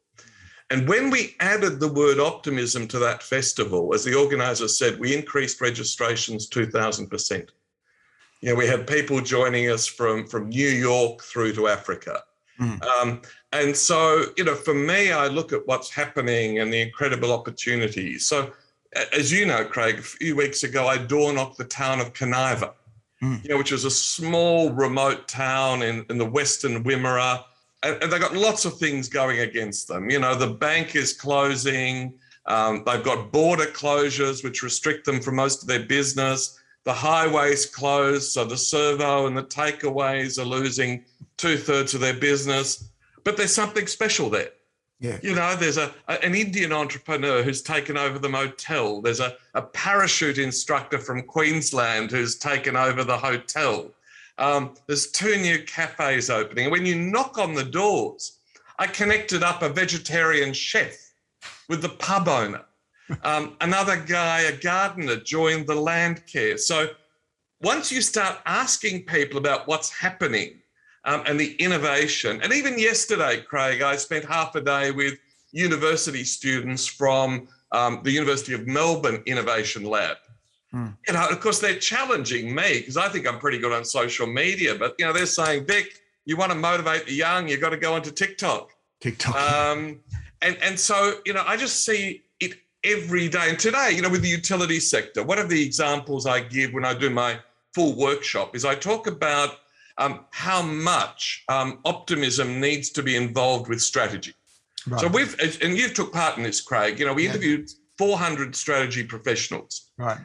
And 0.70 0.88
when 0.88 1.10
we 1.10 1.34
added 1.40 1.80
the 1.80 1.92
word 1.92 2.20
optimism 2.20 2.86
to 2.88 3.00
that 3.00 3.22
festival, 3.22 3.92
as 3.92 4.04
the 4.04 4.14
organizer 4.14 4.68
said, 4.68 5.00
we 5.00 5.16
increased 5.16 5.60
registrations 5.60 6.48
2,000% 6.48 7.48
you 8.40 8.48
know, 8.48 8.54
we 8.54 8.66
had 8.66 8.86
people 8.86 9.20
joining 9.20 9.70
us 9.70 9.86
from 9.86 10.26
from 10.26 10.48
New 10.48 10.68
York 10.68 11.22
through 11.22 11.52
to 11.54 11.68
Africa. 11.68 12.22
Mm. 12.58 12.82
Um, 12.84 13.22
and 13.52 13.76
so, 13.76 14.26
you 14.36 14.44
know, 14.44 14.54
for 14.54 14.74
me, 14.74 15.12
I 15.12 15.28
look 15.28 15.52
at 15.52 15.66
what's 15.66 15.90
happening 15.90 16.58
and 16.58 16.72
the 16.72 16.80
incredible 16.80 17.32
opportunities. 17.32 18.26
So, 18.26 18.52
as 19.12 19.32
you 19.32 19.46
know, 19.46 19.64
Craig, 19.64 19.98
a 19.98 20.02
few 20.02 20.36
weeks 20.36 20.62
ago, 20.62 20.86
I 20.86 20.98
door 20.98 21.32
knocked 21.32 21.58
the 21.58 21.64
town 21.64 22.00
of 22.00 22.12
Kaniva, 22.12 22.72
mm. 23.22 23.42
you 23.42 23.50
know, 23.50 23.58
which 23.58 23.72
is 23.72 23.84
a 23.84 23.90
small, 23.90 24.70
remote 24.70 25.28
town 25.28 25.82
in, 25.82 26.04
in 26.10 26.18
the 26.18 26.24
western 26.24 26.84
Wimmera. 26.84 27.44
And, 27.82 28.02
and 28.02 28.12
they've 28.12 28.20
got 28.20 28.34
lots 28.34 28.64
of 28.64 28.78
things 28.78 29.08
going 29.08 29.40
against 29.40 29.88
them. 29.88 30.10
You 30.10 30.18
know, 30.18 30.34
the 30.34 30.48
bank 30.48 30.96
is 30.96 31.12
closing. 31.12 32.14
Um, 32.46 32.82
they've 32.84 33.04
got 33.04 33.32
border 33.32 33.66
closures, 33.66 34.44
which 34.44 34.62
restrict 34.62 35.06
them 35.06 35.20
from 35.20 35.36
most 35.36 35.62
of 35.62 35.68
their 35.68 35.84
business 35.84 36.60
the 36.84 36.92
highways 36.92 37.66
closed, 37.66 38.32
so 38.32 38.44
the 38.44 38.56
servo 38.56 39.26
and 39.26 39.36
the 39.36 39.42
takeaways 39.42 40.38
are 40.38 40.44
losing 40.44 41.04
two 41.36 41.56
thirds 41.56 41.94
of 41.94 42.00
their 42.00 42.14
business. 42.14 42.90
But 43.22 43.36
there's 43.36 43.54
something 43.54 43.86
special 43.86 44.30
there. 44.30 44.50
Yeah. 45.00 45.18
You 45.22 45.34
know, 45.34 45.56
there's 45.56 45.78
a, 45.78 45.92
a, 46.08 46.22
an 46.22 46.34
Indian 46.34 46.72
entrepreneur 46.72 47.42
who's 47.42 47.62
taken 47.62 47.96
over 47.96 48.18
the 48.18 48.28
motel. 48.28 49.00
There's 49.00 49.20
a, 49.20 49.34
a 49.54 49.62
parachute 49.62 50.36
instructor 50.36 50.98
from 50.98 51.22
Queensland 51.22 52.10
who's 52.10 52.36
taken 52.36 52.76
over 52.76 53.02
the 53.02 53.16
hotel. 53.16 53.90
Um, 54.36 54.74
there's 54.86 55.10
two 55.10 55.38
new 55.38 55.62
cafes 55.64 56.28
opening. 56.28 56.66
And 56.66 56.72
when 56.72 56.84
you 56.84 56.96
knock 56.96 57.38
on 57.38 57.54
the 57.54 57.64
doors, 57.64 58.38
I 58.78 58.86
connected 58.86 59.42
up 59.42 59.62
a 59.62 59.70
vegetarian 59.70 60.52
chef 60.52 61.12
with 61.68 61.80
the 61.82 61.90
pub 61.90 62.28
owner. 62.28 62.62
Um, 63.24 63.56
another 63.60 63.96
guy, 63.96 64.42
a 64.42 64.56
gardener, 64.56 65.16
joined 65.16 65.66
the 65.66 65.74
land 65.74 66.24
care. 66.26 66.56
So 66.56 66.90
once 67.60 67.90
you 67.90 68.02
start 68.02 68.38
asking 68.46 69.04
people 69.06 69.36
about 69.36 69.66
what's 69.66 69.90
happening 69.90 70.59
um, 71.04 71.22
and 71.26 71.38
the 71.38 71.54
innovation, 71.56 72.40
and 72.42 72.52
even 72.52 72.78
yesterday, 72.78 73.40
Craig, 73.40 73.82
I 73.82 73.96
spent 73.96 74.24
half 74.24 74.54
a 74.54 74.60
day 74.60 74.90
with 74.90 75.14
university 75.52 76.24
students 76.24 76.86
from 76.86 77.48
um, 77.72 78.00
the 78.04 78.10
University 78.10 78.52
of 78.52 78.66
Melbourne 78.66 79.22
Innovation 79.26 79.84
Lab. 79.84 80.16
Hmm. 80.72 80.88
You 81.08 81.14
know, 81.14 81.28
of 81.28 81.40
course, 81.40 81.58
they're 81.58 81.78
challenging 81.78 82.54
me 82.54 82.78
because 82.78 82.96
I 82.96 83.08
think 83.08 83.26
I'm 83.26 83.38
pretty 83.38 83.58
good 83.58 83.72
on 83.72 83.84
social 83.84 84.26
media, 84.26 84.74
but 84.74 84.94
you 84.98 85.06
know, 85.06 85.12
they're 85.12 85.26
saying, 85.26 85.66
Vic, 85.66 86.00
you 86.26 86.36
want 86.36 86.52
to 86.52 86.58
motivate 86.58 87.06
the 87.06 87.14
young, 87.14 87.48
you've 87.48 87.60
got 87.60 87.70
to 87.70 87.76
go 87.76 87.94
onto 87.94 88.10
TikTok. 88.10 88.70
TikTok. 89.00 89.34
Um, 89.34 90.00
and 90.42 90.56
and 90.62 90.78
so 90.78 91.20
you 91.26 91.32
know, 91.32 91.42
I 91.46 91.56
just 91.56 91.84
see 91.84 92.22
it 92.40 92.54
every 92.84 93.28
day. 93.28 93.48
And 93.48 93.58
today, 93.58 93.92
you 93.94 94.02
know, 94.02 94.08
with 94.08 94.22
the 94.22 94.28
utility 94.28 94.80
sector, 94.80 95.22
one 95.22 95.38
of 95.38 95.48
the 95.48 95.62
examples 95.62 96.26
I 96.26 96.40
give 96.40 96.72
when 96.72 96.84
I 96.84 96.94
do 96.94 97.10
my 97.10 97.38
full 97.74 97.96
workshop 97.96 98.54
is 98.54 98.64
I 98.64 98.74
talk 98.74 99.06
about 99.06 99.56
um, 100.00 100.24
how 100.30 100.62
much 100.62 101.44
um, 101.48 101.78
optimism 101.84 102.58
needs 102.60 102.90
to 102.90 103.02
be 103.02 103.16
involved 103.16 103.68
with 103.68 103.80
strategy. 103.80 104.34
Right. 104.86 105.00
So 105.00 105.08
we've, 105.08 105.38
and 105.62 105.76
you 105.76 105.88
took 105.90 106.12
part 106.12 106.38
in 106.38 106.42
this, 106.42 106.60
Craig. 106.60 106.98
You 106.98 107.06
know, 107.06 107.12
we 107.12 107.24
yeah. 107.24 107.30
interviewed 107.30 107.70
400 107.98 108.56
strategy 108.56 109.04
professionals. 109.04 109.90
Right. 109.98 110.18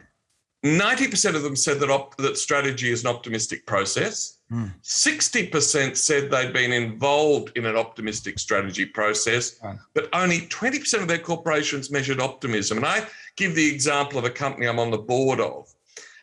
90% 0.66 1.36
of 1.36 1.44
them 1.44 1.56
said 1.56 1.80
that, 1.80 1.92
op- 1.92 2.18
that 2.18 2.38
strategy 2.38 2.90
is 2.90 3.04
an 3.04 3.10
optimistic 3.14 3.68
process. 3.68 4.40
Mm. 4.52 4.74
60% 4.82 5.96
said 5.96 6.32
they'd 6.32 6.54
been 6.54 6.72
involved 6.72 7.52
in 7.56 7.66
an 7.66 7.76
optimistic 7.76 8.40
strategy 8.40 8.86
process, 8.86 9.60
Right. 9.64 9.78
but 9.94 10.10
only 10.14 10.42
20% 10.48 11.02
of 11.02 11.08
their 11.08 11.20
corporations 11.20 11.92
measured 11.92 12.20
optimism. 12.20 12.78
And 12.78 12.86
I 12.86 13.06
give 13.36 13.54
the 13.54 13.72
example 13.72 14.18
of 14.18 14.26
a 14.26 14.30
company 14.30 14.68
I'm 14.68 14.80
on 14.80 14.90
the 14.90 14.98
board 14.98 15.40
of. 15.40 15.72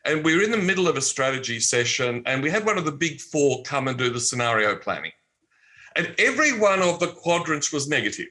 And 0.04 0.24
we 0.24 0.34
were 0.36 0.42
in 0.42 0.50
the 0.50 0.56
middle 0.56 0.88
of 0.88 0.96
a 0.96 1.02
strategy 1.02 1.60
session, 1.60 2.22
and 2.26 2.42
we 2.42 2.50
had 2.50 2.66
one 2.66 2.78
of 2.78 2.84
the 2.84 2.92
big 2.92 3.20
four 3.20 3.62
come 3.62 3.88
and 3.88 3.96
do 3.96 4.10
the 4.10 4.20
scenario 4.20 4.74
planning. 4.76 5.12
And 5.94 6.14
every 6.18 6.58
one 6.58 6.82
of 6.82 6.98
the 6.98 7.08
quadrants 7.08 7.72
was 7.72 7.88
negative. 7.88 8.28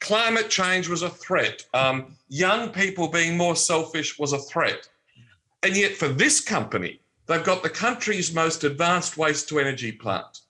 Climate 0.00 0.48
change 0.48 0.88
was 0.88 1.02
a 1.02 1.10
threat. 1.10 1.64
Um, 1.74 2.16
young 2.28 2.70
people 2.70 3.08
being 3.08 3.36
more 3.36 3.56
selfish 3.56 4.18
was 4.18 4.32
a 4.32 4.38
threat. 4.38 4.88
And 5.62 5.76
yet, 5.76 5.96
for 5.96 6.08
this 6.08 6.40
company, 6.40 7.00
they've 7.26 7.44
got 7.44 7.62
the 7.62 7.70
country's 7.70 8.32
most 8.32 8.64
advanced 8.64 9.16
waste 9.16 9.48
to 9.48 9.58
energy 9.58 9.92
plant, 9.92 10.40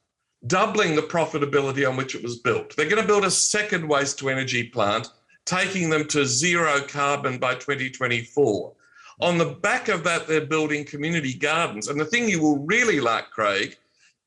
doubling 0.47 0.95
the 0.95 1.03
profitability 1.03 1.89
on 1.89 1.97
which 1.97 2.15
it 2.15 2.23
was 2.23 2.39
built. 2.39 2.77
They're 2.77 2.89
going 2.89 3.03
to 3.03 3.09
build 3.09 3.25
a 3.25 3.31
second 3.31 3.89
waste 3.89 4.19
to 4.19 4.29
energy 4.29 4.65
plant, 4.65 5.09
taking 5.45 5.91
them 5.91 6.07
to 6.09 6.27
zero 6.27 6.81
carbon 6.81 7.39
by 7.39 7.55
2024. 7.55 8.73
On 9.21 9.39
the 9.39 9.57
back 9.63 9.89
of 9.89 10.05
that, 10.05 10.27
they're 10.27 10.45
building 10.45 10.85
community 10.85 11.35
gardens. 11.35 11.89
And 11.89 11.99
the 11.99 12.05
thing 12.05 12.29
you 12.29 12.41
will 12.41 12.59
really 12.59 13.01
like, 13.01 13.31
Craig, 13.31 13.77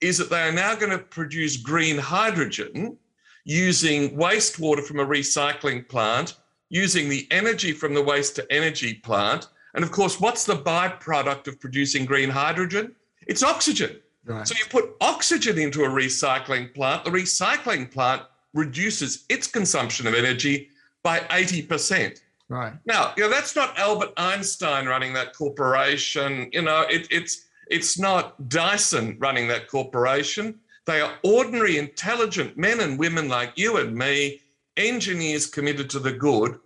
is 0.02 0.18
that 0.18 0.30
they 0.30 0.42
are 0.42 0.52
now 0.52 0.76
going 0.76 0.92
to 0.92 0.98
produce 0.98 1.58
green 1.58 1.98
hydrogen 1.98 2.98
using 3.46 4.18
wastewater 4.18 4.84
from 4.84 5.00
a 5.00 5.06
recycling 5.06 5.88
plant, 5.88 6.36
using 6.70 7.10
the 7.10 7.28
energy 7.32 7.72
from 7.72 7.94
the 7.94 8.02
waste 8.02 8.36
to 8.36 8.52
energy 8.52 8.96
plant. 8.96 9.48
And 9.76 9.84
of 9.84 9.92
course, 9.92 10.20
what's 10.20 10.46
the 10.46 10.56
byproduct 10.56 11.48
of 11.48 11.60
producing 11.60 12.06
green 12.06 12.30
hydrogen? 12.30 12.96
It's 13.28 13.44
oxygen. 13.44 14.00
Right. 14.26 14.48
So 14.48 14.56
you 14.58 14.66
put 14.70 14.96
oxygen 15.02 15.58
into 15.58 15.84
a 15.84 15.90
recycling 15.90 16.74
plant, 16.74 17.04
the 17.04 17.12
recycling 17.12 17.92
plant 17.92 18.24
reduces 18.54 19.26
its 19.30 19.48
consumption 19.48 20.08
of 20.08 20.14
energy 20.14 20.70
by 21.04 21.20
80%. 21.20 22.20
Right. 22.50 22.74
Now, 22.86 23.14
you 23.16 23.24
know, 23.24 23.30
that's 23.30 23.56
not 23.56 23.78
Albert 23.80 24.12
Einstein 24.18 24.86
running 24.86 25.14
that 25.14 25.34
corporation. 25.34 26.50
You 26.52 26.64
know, 26.64 26.82
it, 26.90 27.08
it's 27.10 27.46
it's 27.70 27.98
not 27.98 28.50
Dyson 28.50 29.18
running 29.20 29.48
that 29.48 29.68
corporation. 29.68 30.60
They 30.86 31.02
are 31.02 31.14
ordinary, 31.24 31.78
intelligent 31.78 32.58
men 32.58 32.80
and 32.80 32.98
women 32.98 33.30
like 33.30 33.54
you 33.56 33.78
and 33.78 33.96
me, 33.96 34.42
engineers 34.76 35.46
committed 35.46 35.88
to 35.92 36.00
the 36.00 36.12
good, 36.12 36.58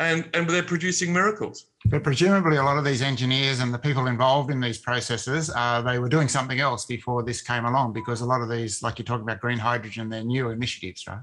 and, 0.00 0.28
and 0.34 0.48
they're 0.48 0.62
producing 0.62 1.12
miracles. 1.12 1.66
But 1.86 2.04
presumably, 2.04 2.58
a 2.58 2.62
lot 2.62 2.76
of 2.76 2.84
these 2.84 3.00
engineers 3.00 3.60
and 3.60 3.72
the 3.72 3.78
people 3.78 4.06
involved 4.06 4.50
in 4.50 4.60
these 4.60 4.76
processes, 4.76 5.50
uh, 5.56 5.80
they 5.80 5.98
were 5.98 6.10
doing 6.10 6.28
something 6.28 6.60
else 6.60 6.84
before 6.84 7.22
this 7.22 7.40
came 7.40 7.64
along 7.64 7.94
because 7.94 8.20
a 8.20 8.26
lot 8.26 8.42
of 8.42 8.50
these, 8.50 8.82
like 8.82 8.98
you 8.98 9.04
talk 9.04 9.22
about 9.22 9.40
green 9.40 9.58
hydrogen, 9.58 10.10
they're 10.10 10.22
new 10.22 10.50
initiatives, 10.50 11.06
right? 11.06 11.20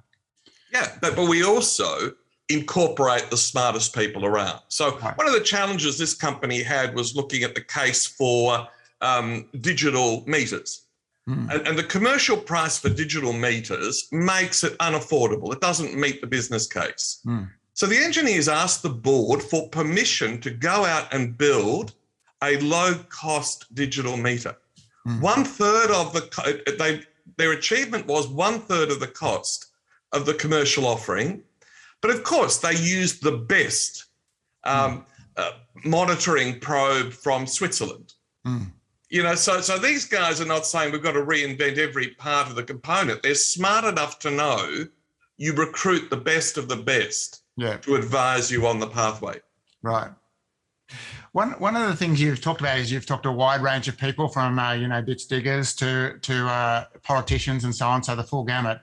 Yeah, 0.73 0.95
but, 0.99 1.15
but 1.15 1.29
we 1.29 1.43
also 1.43 2.13
incorporate 2.49 3.29
the 3.29 3.37
smartest 3.37 3.93
people 3.95 4.25
around. 4.25 4.59
So 4.69 4.97
Right. 4.97 5.17
one 5.17 5.27
of 5.27 5.33
the 5.33 5.41
challenges 5.41 5.97
this 5.97 6.13
company 6.13 6.63
had 6.63 6.95
was 6.95 7.15
looking 7.15 7.43
at 7.43 7.55
the 7.55 7.61
case 7.61 8.05
for 8.05 8.67
um, 9.01 9.47
digital 9.61 10.23
meters. 10.27 10.83
Hmm. 11.27 11.49
And, 11.51 11.67
and 11.67 11.77
the 11.77 11.83
commercial 11.83 12.37
price 12.37 12.79
for 12.79 12.89
digital 12.89 13.33
meters 13.33 14.07
makes 14.11 14.63
it 14.63 14.77
unaffordable. 14.79 15.53
It 15.53 15.59
doesn't 15.61 15.93
meet 15.95 16.21
the 16.21 16.27
business 16.27 16.67
case. 16.67 17.19
Hmm. 17.23 17.43
So 17.73 17.85
the 17.85 17.97
engineers 17.97 18.47
asked 18.47 18.81
the 18.81 18.89
board 18.89 19.43
for 19.43 19.67
permission 19.69 20.39
to 20.41 20.49
go 20.49 20.85
out 20.85 21.13
and 21.13 21.37
build 21.37 21.93
a 22.43 22.57
low 22.61 22.95
cost 23.09 23.73
digital 23.75 24.15
meter. 24.15 24.55
Hmm. 25.05 25.19
One 25.21 25.43
third 25.43 25.91
of 25.91 26.13
the, 26.13 26.21
co- 26.21 26.73
they, 26.77 27.01
their 27.35 27.51
achievement 27.51 28.07
was 28.07 28.27
one 28.27 28.61
third 28.61 28.89
of 28.89 28.99
the 28.99 29.07
cost 29.07 29.67
of 30.13 30.25
the 30.25 30.33
commercial 30.33 30.87
offering. 30.87 31.43
But 32.01 32.11
of 32.11 32.23
course, 32.23 32.57
they 32.57 32.75
used 32.75 33.23
the 33.23 33.37
best 33.37 34.05
um, 34.63 35.05
uh, 35.35 35.51
monitoring 35.83 36.59
probe 36.59 37.11
from 37.11 37.47
Switzerland. 37.47 38.13
Hmm. 38.45 38.63
You 39.09 39.23
know, 39.23 39.35
so 39.35 39.61
so 39.61 39.77
these 39.77 40.05
guys 40.05 40.41
are 40.41 40.45
not 40.45 40.65
saying 40.65 40.91
we've 40.91 41.01
got 41.01 41.13
to 41.13 41.21
reinvent 41.21 41.77
every 41.77 42.09
part 42.09 42.49
of 42.49 42.55
the 42.55 42.63
component. 42.63 43.23
They're 43.23 43.35
smart 43.35 43.85
enough 43.85 44.19
to 44.19 44.31
know 44.31 44.85
you 45.37 45.53
recruit 45.53 46.09
the 46.09 46.17
best 46.17 46.57
of 46.57 46.67
the 46.67 46.75
best 46.75 47.43
Yeah, 47.55 47.77
to 47.77 47.95
advise 47.95 48.51
you 48.51 48.67
on 48.67 48.79
the 48.79 48.87
pathway. 48.87 49.39
right. 49.81 50.11
One 51.33 51.51
one 51.59 51.75
of 51.75 51.87
the 51.87 51.95
things 51.95 52.19
you've 52.21 52.41
talked 52.41 52.61
about 52.61 52.79
is 52.79 52.91
you've 52.91 53.05
talked 53.05 53.23
to 53.23 53.29
a 53.29 53.33
wide 53.33 53.61
range 53.61 53.87
of 53.87 53.97
people 53.97 54.27
from 54.27 54.57
uh, 54.57 54.73
you 54.73 54.87
know 54.87 55.01
ditch 55.01 55.27
diggers 55.27 55.75
to 55.75 56.17
to 56.21 56.47
uh, 56.47 56.85
politicians 57.03 57.63
and 57.63 57.75
so 57.75 57.87
on, 57.87 58.01
so 58.03 58.15
the 58.15 58.23
full 58.23 58.43
gamut. 58.43 58.81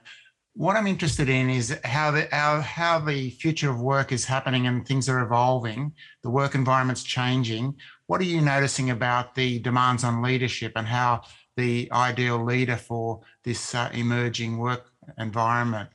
What 0.57 0.77
I'm 0.77 0.87
interested 0.87 1.27
in 1.27 1.49
is 1.49 1.77
how 1.83 2.11
the 2.11 2.29
how, 2.31 2.61
how 2.61 2.99
the 2.99 3.29
future 3.31 3.69
of 3.69 3.81
work 3.81 4.13
is 4.13 4.23
happening 4.23 4.67
and 4.67 4.87
things 4.87 5.09
are 5.09 5.19
evolving. 5.19 5.91
The 6.23 6.29
work 6.29 6.55
environment's 6.55 7.03
changing. 7.03 7.75
What 8.07 8.21
are 8.21 8.25
you 8.25 8.39
noticing 8.39 8.89
about 8.89 9.35
the 9.35 9.59
demands 9.59 10.05
on 10.05 10.21
leadership 10.21 10.71
and 10.77 10.87
how 10.87 11.23
the 11.57 11.89
ideal 11.91 12.41
leader 12.41 12.77
for 12.77 13.19
this 13.43 13.75
uh, 13.75 13.89
emerging 13.93 14.57
work 14.57 14.91
environment 15.17 15.89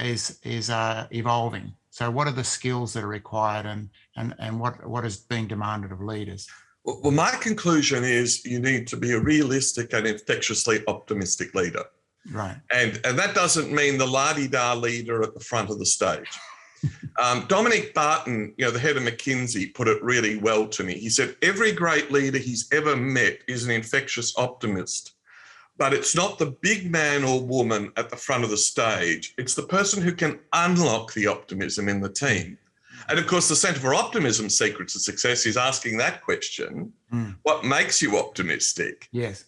is 0.00 0.40
is 0.42 0.68
uh, 0.68 1.06
evolving? 1.12 1.72
So, 1.90 2.10
what 2.10 2.26
are 2.26 2.32
the 2.32 2.42
skills 2.42 2.94
that 2.94 3.04
are 3.04 3.06
required, 3.06 3.66
and 3.66 3.88
and 4.16 4.34
and 4.40 4.58
what 4.58 4.84
what 4.84 5.04
is 5.04 5.18
being 5.18 5.46
demanded 5.46 5.92
of 5.92 6.00
leaders? 6.00 6.48
Well, 6.82 7.00
well, 7.04 7.12
my 7.12 7.30
conclusion 7.40 8.02
is 8.02 8.44
you 8.44 8.58
need 8.58 8.88
to 8.88 8.96
be 8.96 9.12
a 9.12 9.20
realistic 9.20 9.92
and 9.92 10.08
infectiously 10.08 10.82
optimistic 10.88 11.54
leader. 11.54 11.84
Right. 12.30 12.56
And, 12.72 13.00
and 13.04 13.18
that 13.18 13.34
doesn't 13.34 13.72
mean 13.72 13.98
the 13.98 14.06
la-di-da 14.06 14.74
leader 14.74 15.22
at 15.22 15.34
the 15.34 15.40
front 15.40 15.70
of 15.70 15.78
the 15.78 15.86
stage. 15.86 16.28
Um, 17.22 17.44
Dominic 17.46 17.94
Barton, 17.94 18.54
you 18.56 18.64
know, 18.64 18.72
the 18.72 18.78
head 18.80 18.96
of 18.96 19.04
McKinsey, 19.04 19.72
put 19.72 19.86
it 19.86 20.02
really 20.02 20.38
well 20.38 20.66
to 20.66 20.82
me. 20.82 20.94
He 20.94 21.10
said, 21.10 21.36
every 21.40 21.70
great 21.70 22.10
leader 22.10 22.38
he's 22.38 22.68
ever 22.72 22.96
met 22.96 23.38
is 23.46 23.64
an 23.64 23.70
infectious 23.70 24.36
optimist, 24.36 25.14
but 25.76 25.92
it's 25.94 26.16
not 26.16 26.38
the 26.40 26.56
big 26.60 26.90
man 26.90 27.22
or 27.22 27.40
woman 27.40 27.92
at 27.96 28.10
the 28.10 28.16
front 28.16 28.42
of 28.42 28.50
the 28.50 28.56
stage. 28.56 29.32
It's 29.38 29.54
the 29.54 29.62
person 29.62 30.02
who 30.02 30.12
can 30.12 30.40
unlock 30.54 31.12
the 31.12 31.28
optimism 31.28 31.88
in 31.88 32.00
the 32.00 32.08
team. 32.12 32.58
And 33.08 33.16
of 33.18 33.28
course, 33.28 33.48
the 33.48 33.54
Centre 33.54 33.78
for 33.78 33.94
Optimism 33.94 34.48
Secrets 34.50 34.96
of 34.96 35.02
Success 35.02 35.46
is 35.46 35.56
asking 35.56 35.98
that 35.98 36.22
question 36.22 36.92
Mm. 37.12 37.36
what 37.42 37.64
makes 37.64 38.00
you 38.02 38.18
optimistic? 38.18 39.06
Yes. 39.12 39.44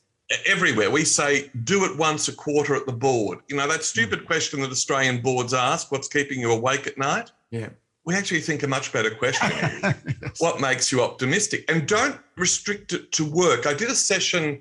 Everywhere. 0.46 0.90
We 0.90 1.04
say, 1.04 1.50
do 1.64 1.84
it 1.84 1.96
once 1.96 2.28
a 2.28 2.34
quarter 2.34 2.74
at 2.74 2.86
the 2.86 2.92
board. 2.92 3.40
You 3.48 3.56
know, 3.56 3.68
that 3.68 3.84
stupid 3.84 4.26
question 4.26 4.60
that 4.62 4.70
Australian 4.70 5.20
boards 5.20 5.52
ask, 5.52 5.92
what's 5.92 6.08
keeping 6.08 6.40
you 6.40 6.50
awake 6.52 6.86
at 6.86 6.98
night? 6.98 7.30
Yeah. 7.50 7.68
We 8.06 8.14
actually 8.14 8.40
think 8.40 8.62
a 8.62 8.68
much 8.68 8.92
better 8.92 9.10
question 9.10 9.50
is, 9.52 10.40
what 10.40 10.60
makes 10.60 10.92
you 10.92 11.02
optimistic? 11.02 11.70
And 11.70 11.86
don't 11.86 12.18
restrict 12.36 12.92
it 12.92 13.12
to 13.12 13.24
work. 13.24 13.66
I 13.66 13.74
did 13.74 13.90
a 13.90 13.94
session 13.94 14.60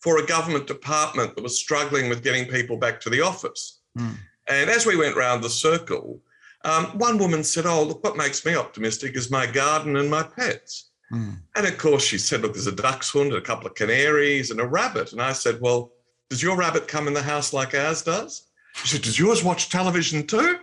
for 0.00 0.18
a 0.18 0.26
government 0.26 0.66
department 0.66 1.34
that 1.36 1.42
was 1.42 1.58
struggling 1.58 2.08
with 2.08 2.22
getting 2.22 2.46
people 2.46 2.76
back 2.76 3.00
to 3.00 3.10
the 3.10 3.20
office. 3.20 3.80
Mm. 3.96 4.16
And 4.48 4.68
as 4.68 4.84
we 4.84 4.96
went 4.96 5.16
round 5.16 5.44
the 5.44 5.50
circle, 5.50 6.20
um, 6.64 6.86
one 6.98 7.18
woman 7.18 7.44
said, 7.44 7.66
Oh, 7.66 7.84
look, 7.84 8.02
what 8.04 8.16
makes 8.16 8.44
me 8.44 8.56
optimistic 8.56 9.16
is 9.16 9.30
my 9.30 9.46
garden 9.46 9.96
and 9.96 10.10
my 10.10 10.22
pets. 10.22 10.90
Mm. 11.12 11.38
And 11.56 11.66
of 11.66 11.78
course, 11.78 12.04
she 12.04 12.18
said, 12.18 12.40
Look, 12.40 12.54
there's 12.54 12.66
a 12.66 12.72
duck's 12.72 13.14
and 13.14 13.32
a 13.32 13.40
couple 13.40 13.66
of 13.66 13.74
canaries, 13.74 14.50
and 14.50 14.60
a 14.60 14.66
rabbit. 14.66 15.12
And 15.12 15.20
I 15.20 15.32
said, 15.32 15.60
Well, 15.60 15.92
does 16.30 16.42
your 16.42 16.56
rabbit 16.56 16.88
come 16.88 17.06
in 17.06 17.14
the 17.14 17.22
house 17.22 17.52
like 17.52 17.74
ours 17.74 18.02
does? 18.02 18.44
She 18.74 18.88
said, 18.88 19.02
Does 19.02 19.18
yours 19.18 19.44
watch 19.44 19.68
television 19.68 20.26
too? 20.26 20.58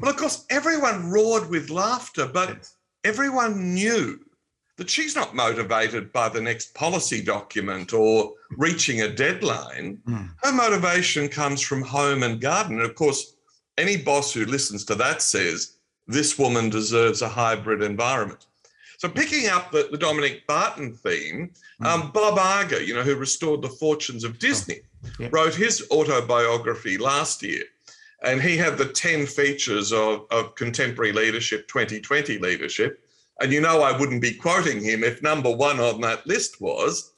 Well, 0.00 0.10
of 0.10 0.16
course, 0.16 0.46
everyone 0.48 1.10
roared 1.10 1.50
with 1.50 1.68
laughter, 1.68 2.26
but 2.26 2.68
everyone 3.04 3.74
knew 3.74 4.18
that 4.78 4.88
she's 4.88 5.14
not 5.14 5.34
motivated 5.34 6.10
by 6.12 6.30
the 6.30 6.40
next 6.40 6.74
policy 6.74 7.22
document 7.22 7.92
or 7.92 8.32
reaching 8.56 9.02
a 9.02 9.14
deadline. 9.14 10.00
Mm. 10.08 10.30
Her 10.42 10.52
motivation 10.52 11.28
comes 11.28 11.60
from 11.60 11.82
home 11.82 12.22
and 12.22 12.40
garden. 12.40 12.80
And 12.80 12.88
of 12.88 12.94
course, 12.94 13.34
any 13.76 13.98
boss 13.98 14.32
who 14.32 14.46
listens 14.46 14.84
to 14.86 14.94
that 14.94 15.20
says 15.20 15.76
this 16.06 16.38
woman 16.38 16.70
deserves 16.70 17.20
a 17.20 17.28
hybrid 17.28 17.82
environment. 17.82 18.46
So, 19.02 19.08
picking 19.08 19.48
up 19.48 19.72
the, 19.72 19.88
the 19.90 19.98
Dominic 19.98 20.46
Barton 20.46 20.94
theme, 20.94 21.50
um, 21.84 22.12
Bob 22.12 22.38
Iger, 22.38 22.86
you 22.86 22.94
know, 22.94 23.02
who 23.02 23.16
restored 23.16 23.60
the 23.60 23.68
fortunes 23.68 24.22
of 24.22 24.38
Disney, 24.38 24.76
Yeah. 25.18 25.28
wrote 25.32 25.56
his 25.56 25.84
autobiography 25.90 26.96
last 26.98 27.42
year. 27.42 27.64
And 28.22 28.40
he 28.40 28.56
had 28.56 28.78
the 28.78 28.84
10 28.84 29.26
features 29.26 29.92
of, 29.92 30.26
of 30.30 30.54
contemporary 30.54 31.10
leadership, 31.10 31.66
2020 31.66 32.38
leadership. 32.38 33.00
And 33.40 33.52
you 33.52 33.60
know, 33.60 33.82
I 33.82 33.90
wouldn't 33.98 34.22
be 34.22 34.34
quoting 34.34 34.80
him 34.80 35.02
if 35.02 35.20
number 35.20 35.50
one 35.50 35.80
on 35.80 36.00
that 36.02 36.24
list 36.24 36.60
was 36.60 37.12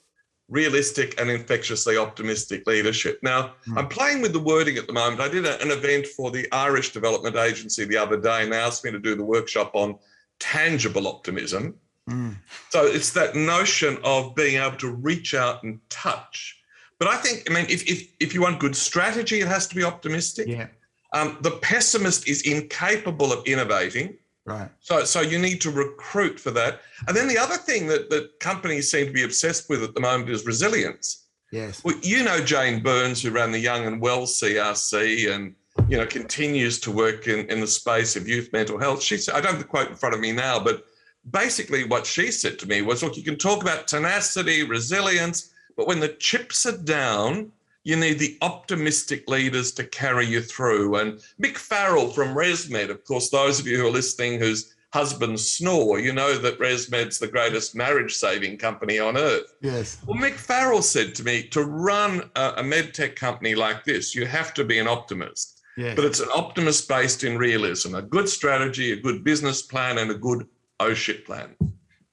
realistic 0.49 1.21
and 1.21 1.29
infectiously 1.29 1.99
optimistic 1.99 2.67
leadership. 2.67 3.19
Now, 3.23 3.57
Hmm. 3.67 3.77
I'm 3.77 3.89
playing 3.89 4.23
with 4.23 4.33
the 4.33 4.39
wording 4.41 4.79
at 4.79 4.87
the 4.87 4.95
moment. 4.95 5.21
I 5.21 5.29
did 5.29 5.45
a- 5.45 5.61
an 5.61 5.71
event 5.71 6.07
for 6.07 6.31
the 6.31 6.51
Irish 6.51 6.95
Development 6.95 7.37
Agency 7.37 7.85
the 7.85 7.99
other 7.99 8.17
day, 8.19 8.43
and 8.43 8.51
they 8.51 8.57
asked 8.57 8.87
me 8.87 8.91
to 8.91 8.99
do 8.99 9.15
the 9.15 9.23
workshop 9.25 9.73
on 9.75 9.99
tangible 10.41 11.07
optimism. 11.07 11.75
Mm. 12.09 12.37
So 12.71 12.87
it's 12.87 13.13
that 13.13 13.35
notion 13.35 13.99
of 14.05 14.35
being 14.35 14.61
able 14.63 14.77
to 14.77 14.91
reach 14.91 15.35
out 15.35 15.63
and 15.63 15.81
touch. 15.89 16.61
But 16.99 17.09
I 17.09 17.17
think, 17.17 17.51
I 17.51 17.55
mean, 17.55 17.67
if, 17.69 17.89
if, 17.91 18.09
if 18.21 18.35
you 18.35 18.43
want 18.43 18.61
good 18.61 18.77
strategy, 18.77 19.41
it 19.41 19.49
has 19.49 19.67
to 19.69 19.75
be 19.75 19.85
optimistic. 19.85 20.47
Yeah. 20.47 20.69
Um, 21.13 21.39
the 21.41 21.53
pessimist 21.53 22.29
is 22.29 22.43
incapable 22.43 23.33
of 23.33 23.45
innovating. 23.47 24.19
Right. 24.47 24.71
So, 24.81 25.05
so 25.05 25.21
you 25.21 25.39
need 25.39 25.61
to 25.63 25.71
recruit 25.71 26.39
for 26.39 26.51
that. 26.51 26.81
And 27.09 27.17
then 27.17 27.29
the 27.29 27.39
other 27.39 27.57
thing 27.57 27.87
that, 27.87 28.11
that 28.11 28.39
companies 28.41 28.91
seem 28.91 29.07
to 29.07 29.13
be 29.13 29.23
obsessed 29.23 29.71
with 29.71 29.83
at 29.83 29.95
the 29.95 30.01
moment 30.01 30.29
is 30.29 30.45
resilience. 30.45 31.25
Yes. 31.51 31.83
Well, 31.85 31.97
you 32.03 32.25
know 32.25 32.41
Jane 32.41 32.83
Burns, 32.83 33.23
who 33.23 33.31
ran 33.31 33.53
the 33.53 33.59
Young 33.59 33.87
and 33.87 34.01
Well 34.01 34.23
CRC 34.23 35.33
and 35.33 35.55
you 35.89 35.99
know 35.99 36.07
continues 36.07 36.79
to 36.81 36.91
work 36.91 37.29
in, 37.29 37.49
in 37.51 37.61
the 37.61 37.67
space 37.67 38.17
of 38.17 38.29
youth 38.29 38.53
mental 38.53 38.79
health. 38.79 39.03
She 39.03 39.17
said, 39.17 39.35
I 39.35 39.41
don't 39.41 39.53
have 39.53 39.61
the 39.61 39.69
quote 39.69 39.89
in 39.89 39.97
front 39.97 40.15
of 40.15 40.21
me 40.21 40.33
now, 40.33 40.59
but 40.59 40.85
basically 41.31 41.85
what 41.85 42.07
she 42.07 42.31
said 42.31 42.59
to 42.59 42.69
me 42.69 42.83
was, 42.83 43.03
look, 43.03 43.17
you 43.17 43.23
can 43.23 43.37
talk 43.37 43.63
about 43.63 43.89
tenacity, 43.89 44.63
resilience, 44.63 45.53
but 45.77 45.87
when 45.87 46.01
the 46.01 46.09
chips 46.09 46.67
are 46.67 46.77
down, 46.77 47.51
you 47.83 47.97
need 47.97 48.19
the 48.19 48.39
optimistic 48.41 49.29
leaders 49.29 49.73
to 49.73 49.85
carry 49.85 50.27
you 50.27 50.41
through. 50.41 50.97
And 50.97 51.21
Mick 51.41 51.59
Farrell 51.59 52.09
from 52.09 52.35
ResMed, 52.35 52.89
of 52.89 53.05
course, 53.05 53.29
those 53.29 53.61
of 53.61 53.67
you 53.67 53.79
who 53.79 53.87
are 53.87 53.91
listening 53.91 54.39
whose 54.39 54.75
husbands 54.95 55.51
snore, 55.51 55.99
you 55.99 56.13
know 56.13 56.39
that 56.39 56.59
ResMed's 56.59 57.19
the 57.19 57.27
greatest 57.27 57.75
marriage 57.75 58.15
saving 58.15 58.57
company 58.57 58.99
on 58.99 59.19
earth. 59.19 59.55
Yes. 59.61 59.99
Well, 60.07 60.17
Mick 60.17 60.35
Farrell 60.35 60.83
said 60.83 61.15
to 61.17 61.25
me, 61.25 61.43
to 61.49 61.65
run 61.65 62.31
a, 62.37 62.55
a 62.59 62.63
med 62.63 62.95
tech 62.95 63.17
company 63.17 63.55
like 63.55 63.85
this, 63.85 64.15
you 64.15 64.25
have 64.25 64.55
to 64.55 64.65
be 64.65 64.79
an 64.79 64.89
optimist. 64.89 65.54
Yes. 65.77 65.97
But 65.97 66.05
it's 66.05 66.21
an 66.21 66.29
optimist 66.35 66.89
based 66.89 67.25
in 67.25 67.37
realism, 67.37 67.95
a 67.95 68.03
good 68.03 68.29
strategy, 68.29 68.93
a 68.93 68.97
good 68.97 69.25
business 69.25 69.63
plan, 69.63 69.99
and 69.99 70.11
a 70.11 70.15
good 70.15 70.47
oh 70.81 70.95
shit 70.95 71.27
plan. 71.27 71.57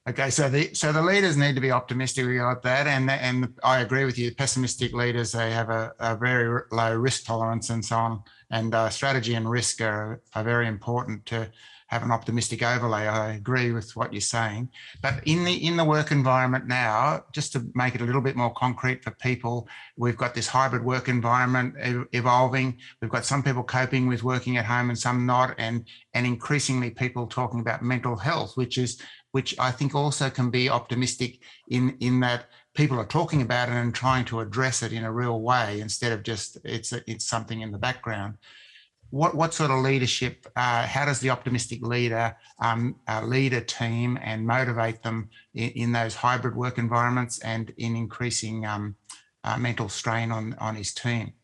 Okay, 0.08 0.30
so 0.30 0.48
the 0.48 0.74
so 0.74 0.92
the 0.92 1.00
leaders 1.00 1.36
need 1.36 1.54
to 1.54 1.60
be 1.60 1.70
optimistic 1.70 2.24
about 2.26 2.62
that, 2.62 2.88
and 2.88 3.08
and 3.08 3.54
I 3.62 3.80
agree 3.80 4.04
with 4.04 4.18
you. 4.18 4.34
Pessimistic 4.34 4.92
leaders 4.92 5.30
they 5.30 5.52
have 5.52 5.70
a, 5.70 5.92
a 6.00 6.16
very 6.16 6.62
low 6.72 6.96
risk 6.96 7.24
tolerance 7.24 7.70
and 7.70 7.84
so 7.84 7.96
on, 7.96 8.22
and 8.50 8.74
uh, 8.74 8.90
strategy 8.90 9.34
and 9.34 9.48
risk 9.48 9.80
are, 9.80 10.20
are 10.34 10.42
very 10.42 10.66
important 10.66 11.24
to 11.26 11.48
have 11.92 12.02
an 12.02 12.10
optimistic 12.10 12.62
overlay. 12.62 13.06
I 13.06 13.34
agree 13.34 13.70
with 13.70 13.94
what 13.94 14.12
you're 14.12 14.22
saying, 14.22 14.70
but 15.02 15.14
in 15.26 15.44
the 15.44 15.52
in 15.66 15.76
the 15.76 15.84
work 15.84 16.10
environment 16.10 16.66
now, 16.66 17.24
just 17.32 17.52
to 17.52 17.66
make 17.74 17.94
it 17.94 18.00
a 18.00 18.04
little 18.04 18.22
bit 18.22 18.34
more 18.34 18.52
concrete 18.54 19.04
for 19.04 19.10
people, 19.10 19.68
we've 19.96 20.16
got 20.16 20.34
this 20.34 20.46
hybrid 20.46 20.82
work 20.82 21.08
environment 21.08 21.74
evolving. 22.12 22.78
We've 23.00 23.10
got 23.10 23.26
some 23.26 23.42
people 23.42 23.62
coping 23.62 24.06
with 24.08 24.24
working 24.24 24.56
at 24.56 24.64
home 24.64 24.88
and 24.88 24.98
some 24.98 25.26
not, 25.26 25.54
and 25.58 25.86
and 26.14 26.26
increasingly 26.26 26.90
people 26.90 27.26
talking 27.26 27.60
about 27.60 27.82
mental 27.82 28.16
health, 28.16 28.56
which 28.56 28.78
is 28.78 28.98
which 29.32 29.54
I 29.58 29.70
think 29.70 29.94
also 29.94 30.30
can 30.30 30.50
be 30.50 30.70
optimistic 30.70 31.40
in 31.68 31.96
in 32.00 32.20
that 32.20 32.46
people 32.74 32.98
are 32.98 33.06
talking 33.06 33.42
about 33.42 33.68
it 33.68 33.72
and 33.72 33.94
trying 33.94 34.24
to 34.26 34.40
address 34.40 34.82
it 34.82 34.94
in 34.94 35.04
a 35.04 35.12
real 35.12 35.42
way 35.42 35.80
instead 35.80 36.12
of 36.12 36.22
just 36.22 36.56
it's 36.64 36.92
a, 36.92 37.02
it's 37.06 37.26
something 37.26 37.60
in 37.60 37.70
the 37.70 37.78
background 37.78 38.38
what 39.12 39.34
what 39.34 39.52
sort 39.52 39.70
of 39.70 39.80
leadership? 39.80 40.46
Uh, 40.56 40.86
how 40.86 41.04
does 41.04 41.20
the 41.20 41.28
optimistic 41.28 41.82
leader 41.82 42.34
um, 42.60 42.96
uh, 43.06 43.20
lead 43.22 43.52
a 43.52 43.60
team 43.60 44.18
and 44.22 44.46
motivate 44.46 45.02
them 45.02 45.28
in, 45.54 45.68
in, 45.70 45.92
those 45.92 46.14
hybrid 46.14 46.56
work 46.56 46.78
environments 46.78 47.38
and 47.40 47.74
in 47.76 47.94
increasing 47.94 48.64
um, 48.64 48.96
uh, 49.44 49.58
mental 49.58 49.90
strain 49.90 50.32
on 50.32 50.54
on 50.58 50.74
his 50.74 50.94
team? 50.94 51.34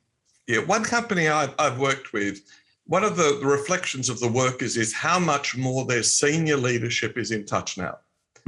Yeah, 0.46 0.60
one 0.60 0.82
company 0.82 1.28
I've, 1.28 1.54
I've 1.58 1.78
worked 1.78 2.14
with. 2.14 2.40
One 2.86 3.04
of 3.04 3.18
the, 3.18 3.38
the 3.38 3.46
reflections 3.46 4.08
of 4.08 4.18
the 4.18 4.28
workers 4.28 4.78
is 4.78 4.94
how 4.94 5.18
much 5.18 5.54
more 5.54 5.84
their 5.84 6.02
senior 6.02 6.56
leadership 6.56 7.18
is 7.18 7.32
in 7.32 7.44
touch 7.44 7.76
now. 7.76 7.98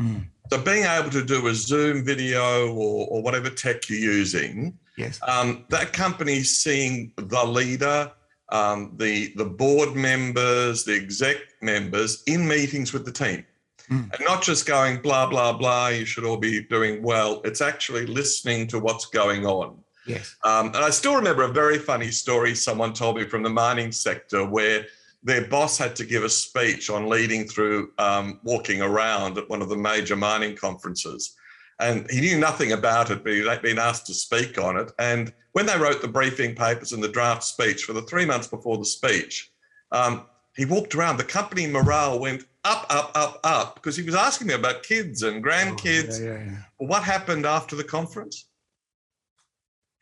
Mm. 0.00 0.24
So 0.50 0.58
being 0.62 0.86
able 0.86 1.10
to 1.10 1.22
do 1.22 1.46
a 1.46 1.54
Zoom 1.54 2.06
video 2.06 2.72
or, 2.72 3.06
or 3.08 3.22
whatever 3.22 3.50
tech 3.50 3.90
you're 3.90 4.00
using, 4.00 4.78
yes, 4.96 5.20
um, 5.28 5.66
that 5.68 5.92
company's 5.92 6.56
seeing 6.56 7.12
the 7.16 7.44
leader, 7.44 8.10
um, 8.50 8.92
the 8.96 9.32
the 9.36 9.44
board 9.44 9.94
members, 9.94 10.84
the 10.84 10.94
exec 10.94 11.36
members 11.62 12.22
in 12.26 12.46
meetings 12.46 12.92
with 12.92 13.04
the 13.04 13.12
team, 13.12 13.44
mm. 13.90 14.12
and 14.12 14.24
not 14.24 14.42
just 14.42 14.66
going 14.66 15.00
blah 15.00 15.28
blah 15.28 15.52
blah. 15.52 15.88
You 15.88 16.04
should 16.04 16.24
all 16.24 16.36
be 16.36 16.62
doing 16.62 17.02
well. 17.02 17.40
It's 17.44 17.60
actually 17.60 18.06
listening 18.06 18.66
to 18.68 18.78
what's 18.78 19.06
going 19.06 19.46
on. 19.46 19.76
Yes. 20.06 20.34
Um, 20.44 20.66
and 20.68 20.78
I 20.78 20.90
still 20.90 21.14
remember 21.14 21.42
a 21.42 21.52
very 21.52 21.78
funny 21.78 22.10
story 22.10 22.54
someone 22.54 22.92
told 22.92 23.16
me 23.16 23.24
from 23.24 23.42
the 23.42 23.50
mining 23.50 23.92
sector 23.92 24.44
where 24.44 24.86
their 25.22 25.46
boss 25.46 25.76
had 25.76 25.94
to 25.96 26.04
give 26.04 26.24
a 26.24 26.28
speech 26.28 26.88
on 26.88 27.08
leading 27.08 27.46
through 27.46 27.92
um, 27.98 28.40
walking 28.42 28.80
around 28.80 29.36
at 29.36 29.48
one 29.48 29.60
of 29.60 29.68
the 29.68 29.76
major 29.76 30.16
mining 30.16 30.56
conferences. 30.56 31.36
And 31.80 32.08
he 32.10 32.20
knew 32.20 32.38
nothing 32.38 32.72
about 32.72 33.10
it, 33.10 33.24
but 33.24 33.32
he'd 33.32 33.62
been 33.62 33.78
asked 33.78 34.06
to 34.06 34.14
speak 34.14 34.58
on 34.58 34.76
it. 34.76 34.92
And 34.98 35.32
when 35.52 35.66
they 35.66 35.78
wrote 35.78 36.02
the 36.02 36.08
briefing 36.08 36.54
papers 36.54 36.92
and 36.92 37.02
the 37.02 37.08
draft 37.08 37.42
speech 37.42 37.84
for 37.84 37.94
the 37.94 38.02
three 38.02 38.26
months 38.26 38.46
before 38.46 38.76
the 38.78 38.84
speech, 38.84 39.50
um, 39.90 40.26
he 40.56 40.64
walked 40.64 40.94
around. 40.94 41.16
The 41.16 41.24
company 41.24 41.66
morale 41.66 42.18
went 42.18 42.44
up, 42.64 42.86
up, 42.90 43.12
up, 43.14 43.40
up 43.44 43.74
because 43.76 43.96
he 43.96 44.02
was 44.02 44.14
asking 44.14 44.48
me 44.48 44.54
about 44.54 44.82
kids 44.82 45.22
and 45.22 45.42
grandkids. 45.42 46.20
Oh, 46.20 46.24
yeah, 46.24 46.32
yeah, 46.32 46.44
yeah. 46.44 46.58
Well, 46.78 46.88
what 46.88 47.02
happened 47.02 47.46
after 47.46 47.76
the 47.76 47.84
conference? 47.84 48.46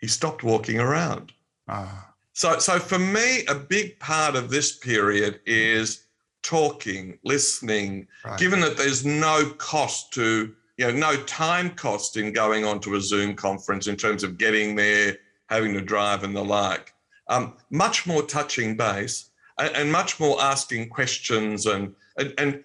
He 0.01 0.09
stopped 0.09 0.43
walking 0.43 0.81
around. 0.81 1.33
Ah. 1.69 2.15
So, 2.33 2.59
so 2.59 2.79
for 2.79 2.99
me, 2.99 3.45
a 3.47 3.55
big 3.55 3.99
part 3.99 4.37
of 4.37 4.51
this 4.51 4.79
period 4.79 5.41
is 5.47 6.07
talking, 6.43 7.19
listening. 7.25 8.07
Right. 8.25 8.39
Given 8.39 8.61
that 8.61 8.77
there's 8.77 9.05
no 9.05 9.51
cost 9.59 10.13
to, 10.15 10.55
you 10.79 10.87
know, 10.87 10.93
no 10.93 11.17
time 11.25 11.71
cost 11.71 12.17
in 12.17 12.33
going 12.33 12.65
onto 12.65 12.95
a 12.95 13.01
Zoom 13.01 13.35
conference 13.35 13.89
in 13.89 13.97
terms 13.97 14.23
of 14.23 14.39
getting 14.39 14.77
there, 14.77 15.17
having 15.51 15.75
to 15.75 15.81
drive 15.81 16.23
and 16.23 16.35
the 16.35 16.45
like. 16.45 16.95
Um, 17.29 17.57
much 17.71 18.07
more 18.07 18.23
touching 18.23 18.77
base 18.77 19.31
and, 19.59 19.75
and, 19.77 19.93
much 19.93 20.19
more 20.19 20.41
asking 20.41 20.89
questions. 20.89 21.67
And, 21.67 21.95
and, 22.17 22.33
and 22.39 22.65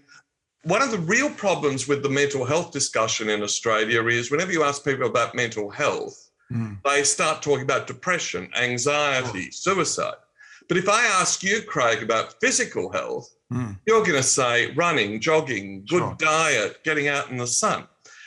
one 0.62 0.82
of 0.82 0.91
the 0.91 0.99
real 0.99 1.30
problems 1.32 1.88
with 1.88 2.02
the 2.02 2.10
mental 2.10 2.45
health 2.45 2.71
discussion 2.71 3.30
in 3.30 3.43
Australia 3.43 4.06
is 4.06 4.32
whenever 4.32 4.54
you 4.54 4.63
ask 4.63 4.86
people 4.86 5.08
about 5.08 5.36
mental 5.36 5.69
health, 5.69 6.30
mm. 6.49 6.78
they 6.86 7.04
start 7.04 7.41
talking 7.41 7.63
about 7.63 7.88
depression, 7.88 8.47
anxiety, 8.56 9.47
oh. 9.47 9.52
suicide. 9.52 10.15
But 10.69 10.78
if 10.78 10.88
I 10.88 11.04
ask 11.04 11.43
you, 11.43 11.62
Craig, 11.63 12.02
about 12.02 12.39
physical 12.39 12.89
health, 12.91 13.36
mm. 13.52 13.78
you're 13.86 14.04
going 14.04 14.13
to 14.13 14.23
say 14.23 14.71
running, 14.76 15.19
jogging, 15.19 15.84
good 15.89 15.99
sure. 15.99 16.15
diet, 16.19 16.84
getting 16.86 17.10
out 17.10 17.32
in 17.32 17.38
the 17.38 17.47
sun. 17.47 17.86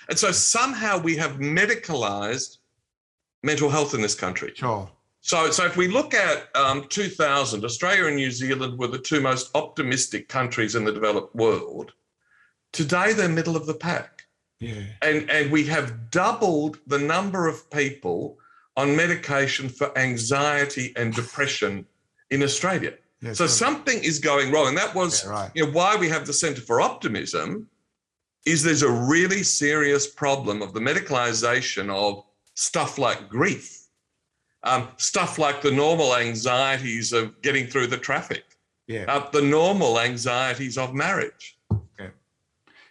And 0.09 0.19
so 0.19 0.33
somehow 0.33 0.99
we 0.99 1.16
have 1.16 1.38
medicalized 1.38 2.59
mental 3.42 3.71
health 3.71 3.95
in 3.95 4.01
this 4.01 4.14
country. 4.14 4.53
Sure. 4.55 4.90
So, 5.21 5.51
so 5.51 5.64
if 5.64 5.77
we 5.77 5.88
look 5.88 6.14
at 6.14 6.49
um, 6.55 6.87
2000, 6.88 7.64
Australia 7.64 8.07
and 8.07 8.16
New 8.16 8.31
Zealand 8.31 8.79
were 8.79 8.87
the 8.87 8.99
two 8.99 9.21
most 9.21 9.51
optimistic 9.57 10.29
countries 10.29 10.77
in 10.77 10.85
the 10.85 10.92
developed 10.92 11.35
world. 11.35 11.92
Today, 12.73 13.12
they're 13.12 13.29
middle 13.29 13.57
of 13.57 13.66
the 13.66 13.75
pack. 13.75 14.23
Yeah. 14.61 14.85
And, 15.03 15.29
and 15.31 15.51
we 15.51 15.64
have 15.64 16.11
doubled 16.11 16.79
the 16.87 16.99
number 16.99 17.49
of 17.49 17.69
people 17.71 18.38
on 18.77 18.95
medication 18.95 19.69
for 19.69 19.97
anxiety 19.99 20.92
and 20.97 21.12
depression 21.12 21.87
in 22.31 22.42
Australia. 22.42 22.95
Yeah, 23.21 23.33
so 23.33 23.47
something 23.47 23.99
is 24.05 24.19
going 24.19 24.53
wrong. 24.53 24.69
And 24.69 24.77
that 24.77 24.95
was 24.95 25.25
yeah, 25.25 25.31
right. 25.31 25.51
you 25.55 25.64
know, 25.64 25.73
why 25.73 25.97
we 25.97 26.09
have 26.09 26.27
the 26.27 26.33
Centre 26.33 26.61
for 26.61 26.81
Optimism 26.81 27.66
is 28.47 28.63
there's 28.63 28.83
a 28.83 28.91
really 28.91 29.43
serious 29.43 30.07
problem 30.07 30.63
of 30.63 30.73
the 30.73 30.81
medicalization 30.81 31.91
of 31.91 32.25
stuff 32.55 32.97
like 32.97 33.29
grief, 33.29 33.89
um, 34.63 34.89
stuff 34.97 35.39
like 35.39 35.61
the 35.61 35.71
normal 35.71 36.17
anxieties 36.17 37.13
of 37.13 37.43
getting 37.43 37.67
through 37.67 37.89
the 37.89 37.97
traffic, 37.97 38.45
yeah. 38.87 39.05
uh, 39.09 39.29
the 39.31 39.43
normal 39.43 39.99
anxieties 39.99 40.79
of 40.79 40.95
marriage. 40.95 41.59
Yeah, 41.99 42.09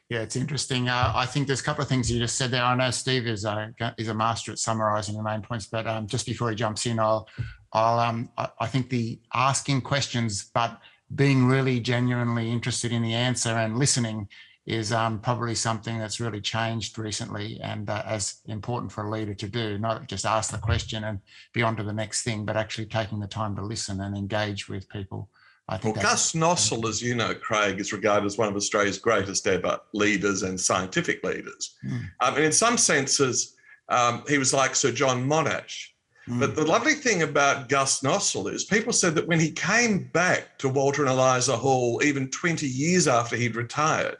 yeah 0.09 0.19
it's 0.19 0.35
interesting. 0.35 0.89
Uh, 0.89 1.13
I 1.15 1.25
think 1.25 1.47
there's 1.47 1.61
a 1.61 1.63
couple 1.63 1.81
of 1.81 1.87
things 1.87 2.11
you 2.11 2.19
just 2.19 2.37
said 2.37 2.51
there. 2.51 2.63
I 2.63 2.75
know 2.75 2.91
Steve 2.91 3.25
is 3.25 3.45
a, 3.45 3.73
is 3.97 4.09
a 4.09 4.13
master 4.13 4.51
at 4.51 4.59
summarising 4.59 5.15
the 5.15 5.23
main 5.23 5.41
points, 5.41 5.67
but 5.67 5.87
um, 5.87 6.05
just 6.05 6.25
before 6.25 6.49
he 6.49 6.55
jumps 6.55 6.85
in, 6.85 6.99
I'll, 6.99 7.29
I'll 7.71 7.99
um, 7.99 8.29
I, 8.37 8.49
I 8.59 8.67
think 8.67 8.89
the 8.89 9.19
asking 9.33 9.81
questions, 9.81 10.51
but 10.53 10.81
being 11.13 11.45
really 11.45 11.79
genuinely 11.79 12.51
interested 12.51 12.91
in 12.91 13.01
the 13.03 13.13
answer 13.13 13.49
and 13.49 13.77
listening 13.77 14.27
is 14.65 14.91
um, 14.91 15.19
probably 15.19 15.53
something 15.53 15.99
that's 15.99 16.19
really 16.19 16.41
changed 16.41 16.97
recently 16.97 17.59
and 17.61 17.89
uh, 17.89 18.01
as 18.05 18.41
important 18.47 18.91
for 18.91 19.05
a 19.05 19.11
leader 19.11 19.33
to 19.35 19.47
do, 19.47 19.77
not 19.77 20.07
just 20.07 20.25
ask 20.25 20.51
the 20.51 20.57
question 20.57 21.03
and 21.03 21.19
be 21.53 21.61
on 21.61 21.75
to 21.75 21.83
the 21.83 21.93
next 21.93 22.23
thing, 22.23 22.45
but 22.45 22.57
actually 22.57 22.85
taking 22.85 23.19
the 23.19 23.27
time 23.27 23.55
to 23.55 23.61
listen 23.61 24.01
and 24.01 24.17
engage 24.17 24.67
with 24.67 24.89
people. 24.89 25.29
I 25.67 25.77
think 25.77 25.95
well, 25.95 26.03
Gus 26.03 26.33
Nossal, 26.33 26.87
as 26.87 27.01
you 27.01 27.15
know, 27.15 27.33
Craig, 27.33 27.79
is 27.79 27.91
regarded 27.91 28.25
as 28.25 28.37
one 28.37 28.47
of 28.47 28.55
Australia's 28.55 28.99
greatest 28.99 29.47
ever 29.47 29.79
leaders 29.93 30.43
and 30.43 30.59
scientific 30.59 31.23
leaders. 31.23 31.75
Mm. 31.85 32.09
Um, 32.21 32.35
and 32.35 32.43
in 32.43 32.51
some 32.51 32.77
senses, 32.77 33.55
um, 33.89 34.23
he 34.27 34.37
was 34.37 34.53
like 34.53 34.75
Sir 34.75 34.91
John 34.91 35.27
Monash. 35.27 35.87
Mm. 36.29 36.39
But 36.39 36.55
the 36.55 36.65
lovely 36.65 36.93
thing 36.93 37.23
about 37.23 37.69
Gus 37.69 38.01
Nossal 38.01 38.47
is 38.47 38.63
people 38.63 38.93
said 38.93 39.15
that 39.15 39.27
when 39.27 39.39
he 39.39 39.51
came 39.51 40.09
back 40.13 40.57
to 40.59 40.69
Walter 40.69 41.01
and 41.01 41.11
Eliza 41.11 41.57
Hall, 41.57 42.01
even 42.03 42.29
20 42.29 42.67
years 42.67 43.07
after 43.07 43.35
he'd 43.35 43.55
retired, 43.55 44.17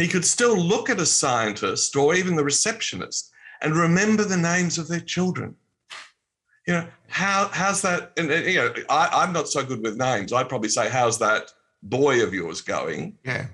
he 0.00 0.08
could 0.08 0.24
still 0.24 0.56
look 0.56 0.88
at 0.88 0.98
a 0.98 1.04
scientist 1.04 1.94
or 1.94 2.14
even 2.14 2.34
the 2.34 2.42
receptionist 2.42 3.30
and 3.60 3.76
remember 3.76 4.24
the 4.24 4.36
names 4.36 4.78
of 4.78 4.88
their 4.88 5.00
children. 5.00 5.54
You 6.66 6.74
know, 6.74 6.86
how 7.08 7.50
how's 7.52 7.82
that? 7.82 8.12
And 8.16 8.30
you 8.30 8.54
know, 8.56 8.72
I, 8.88 9.08
I'm 9.12 9.32
not 9.32 9.48
so 9.48 9.62
good 9.62 9.82
with 9.82 9.98
names. 9.98 10.32
I'd 10.32 10.48
probably 10.48 10.68
say, 10.70 10.88
"How's 10.88 11.18
that 11.18 11.52
boy 11.82 12.22
of 12.22 12.32
yours 12.32 12.60
going?" 12.62 13.18
Yeah. 13.24 13.46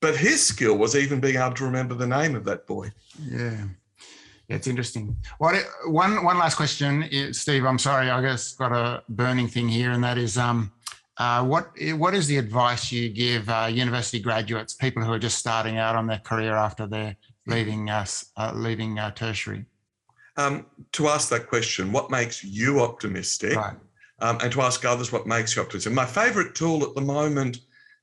But 0.00 0.16
his 0.16 0.44
skill 0.44 0.76
was 0.76 0.94
even 0.96 1.20
being 1.20 1.36
able 1.36 1.54
to 1.54 1.64
remember 1.64 1.94
the 1.94 2.06
name 2.06 2.34
of 2.36 2.44
that 2.44 2.66
boy. 2.66 2.92
Yeah. 3.18 3.64
Yeah, 4.48 4.56
it's 4.56 4.66
interesting. 4.66 5.16
What 5.38 5.54
one 5.86 6.24
one 6.24 6.38
last 6.38 6.56
question, 6.56 7.08
Steve? 7.32 7.64
I'm 7.64 7.78
sorry, 7.78 8.10
I 8.10 8.20
guess 8.20 8.52
got 8.52 8.72
a 8.72 9.02
burning 9.08 9.48
thing 9.48 9.68
here, 9.68 9.92
and 9.92 10.04
that 10.04 10.18
is, 10.18 10.36
um, 10.36 10.72
uh, 11.18 11.44
what 11.44 11.70
what 11.94 12.14
is 12.14 12.26
the 12.26 12.38
advice 12.38 12.90
you 12.90 13.08
give 13.08 13.48
uh, 13.48 13.68
university 13.70 14.20
graduates, 14.20 14.74
people 14.74 15.02
who 15.04 15.12
are 15.12 15.18
just 15.18 15.38
starting 15.38 15.78
out 15.78 15.94
on 15.96 16.06
their 16.06 16.18
career 16.18 16.54
after 16.56 16.86
they're 16.86 17.16
leaving 17.46 17.90
us, 17.90 18.30
uh, 18.36 18.52
leaving 18.54 18.98
uh, 18.98 19.10
tertiary? 19.10 19.66
Um, 20.36 20.66
to 20.92 21.08
ask 21.08 21.28
that 21.28 21.48
question, 21.48 21.92
what 21.92 22.10
makes 22.10 22.42
you 22.42 22.80
optimistic? 22.80 23.56
Right. 23.56 23.76
Um, 24.20 24.38
and 24.42 24.52
to 24.52 24.62
ask 24.62 24.84
others 24.84 25.12
what 25.12 25.26
makes 25.26 25.54
you 25.54 25.62
optimistic. 25.62 25.92
My 25.92 26.06
favorite 26.06 26.54
tool 26.54 26.82
at 26.84 26.94
the 26.94 27.00
moment 27.00 27.58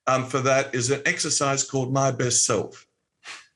um, 0.06 0.26
for 0.26 0.40
that 0.42 0.76
is 0.76 0.92
an 0.92 1.02
exercise 1.06 1.64
called 1.64 1.92
My 1.94 2.12
Best 2.12 2.46
Self. 2.46 2.86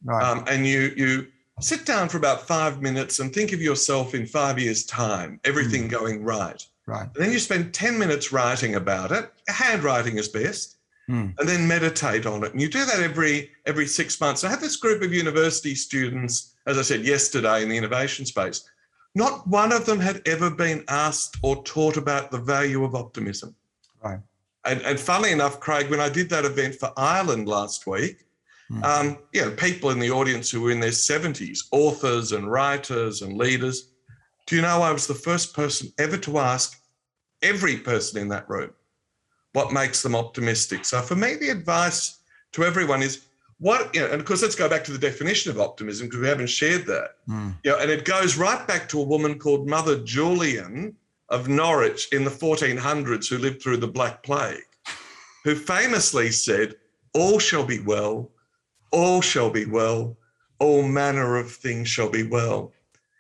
Right. 0.04 0.24
Um, 0.24 0.46
and 0.48 0.66
you 0.66 0.94
you 0.96 1.28
sit 1.60 1.86
down 1.86 2.10
for 2.10 2.18
about 2.18 2.48
five 2.48 2.82
minutes 2.82 3.20
and 3.20 3.32
think 3.32 3.54
of 3.54 3.62
yourself 3.62 4.16
in 4.16 4.26
five 4.26 4.58
years' 4.58 4.86
time, 4.86 5.40
everything 5.44 5.84
Mm. 5.88 5.92
going 5.92 6.24
right. 6.24 6.66
Right. 6.86 7.10
And 7.16 7.26
then 7.26 7.32
you 7.32 7.40
spend 7.40 7.74
10 7.74 7.98
minutes 7.98 8.32
writing 8.32 8.76
about 8.76 9.12
it. 9.12 9.32
Handwriting 9.48 10.18
is 10.18 10.28
best. 10.28 10.78
Mm. 11.10 11.38
And 11.38 11.50
then 11.50 11.68
meditate 11.68 12.26
on 12.26 12.46
it. 12.46 12.54
And 12.54 12.62
you 12.62 12.70
do 12.70 12.86
that 12.86 13.02
every 13.02 13.52
every 13.66 13.86
six 13.88 14.22
months. 14.22 14.46
I 14.46 14.50
had 14.50 14.62
this 14.62 14.78
group 14.78 15.02
of 15.02 15.14
university 15.14 15.76
students, 15.76 16.56
as 16.66 16.78
I 16.78 16.82
said 16.82 17.02
yesterday, 17.02 17.62
in 17.62 17.68
the 17.68 17.76
innovation 17.76 18.26
space. 18.26 18.70
Not 19.14 19.46
one 19.46 19.74
of 19.74 19.86
them 19.86 20.00
had 20.00 20.22
ever 20.26 20.50
been 20.50 20.86
asked 20.88 21.36
or 21.44 21.62
taught 21.64 21.98
about 21.98 22.32
the 22.32 22.38
value 22.40 22.86
of 22.86 22.96
optimism. 22.96 23.54
Right. 24.02 24.20
And, 24.66 24.82
and 24.82 24.98
funnily 24.98 25.34
enough, 25.34 25.60
Craig, 25.60 25.90
when 25.90 26.00
I 26.00 26.08
did 26.08 26.30
that 26.30 26.46
event 26.46 26.76
for 26.76 26.94
Ireland 26.96 27.50
last 27.50 27.86
week, 27.86 28.24
Mm. 28.72 28.84
um, 28.84 29.18
you 29.34 29.42
know, 29.42 29.52
people 29.52 29.90
in 29.90 30.00
the 30.00 30.10
audience 30.10 30.50
who 30.50 30.62
were 30.62 30.72
in 30.72 30.80
their 30.80 30.92
70s, 30.92 31.66
authors 31.72 32.32
and 32.32 32.50
writers 32.50 33.22
and 33.22 33.38
leaders, 33.38 33.90
do 34.46 34.56
you 34.56 34.62
know 34.62 34.82
I 34.82 34.92
was 34.92 35.08
the 35.08 35.14
first 35.14 35.56
person 35.56 35.92
ever 35.98 36.18
to 36.18 36.40
ask 36.40 36.82
every 37.42 37.78
person 37.78 38.22
in 38.22 38.28
that 38.30 38.50
room 38.50 38.72
what 39.54 39.72
makes 39.72 40.02
them 40.02 40.16
optimistic? 40.16 40.84
So 40.84 41.02
for 41.02 41.16
me, 41.16 41.36
the 41.36 41.50
advice 41.50 42.20
to 42.54 42.64
everyone 42.64 43.02
is 43.02 43.26
what, 43.60 43.94
you 43.96 44.02
know, 44.02 44.08
and 44.08 44.20
of 44.20 44.26
course, 44.26 44.42
let's 44.42 44.56
go 44.56 44.68
back 44.68 44.84
to 44.86 44.92
the 44.92 44.98
definition 44.98 45.52
of 45.52 45.60
optimism 45.60 46.08
because 46.08 46.20
we 46.20 46.28
haven't 46.28 46.50
shared 46.50 46.86
that. 46.88 47.12
Mm. 47.30 47.56
You 47.64 47.72
know, 47.72 47.80
and 47.80 47.90
it 47.90 48.04
goes 48.04 48.36
right 48.36 48.68
back 48.68 48.90
to 48.90 49.00
a 49.00 49.04
woman 49.04 49.40
called 49.40 49.70
Mother 49.70 50.04
Julian 50.04 50.96
of 51.30 51.48
Norwich 51.48 52.10
in 52.12 52.24
the 52.24 52.32
1400s 52.32 53.30
who 53.30 53.38
lived 53.38 53.62
through 53.62 53.78
the 53.78 53.88
Black 53.88 54.24
Plague, 54.24 54.66
who 55.44 55.56
famously 55.56 56.32
said, 56.32 56.76
All 57.14 57.40
shall 57.40 57.66
be 57.66 57.80
well, 57.80 58.32
all 58.92 59.22
shall 59.22 59.50
be 59.50 59.66
well, 59.66 60.18
all 60.60 60.84
manner 60.84 61.38
of 61.38 61.52
things 61.52 61.88
shall 61.88 62.10
be 62.10 62.24
well. 62.24 62.74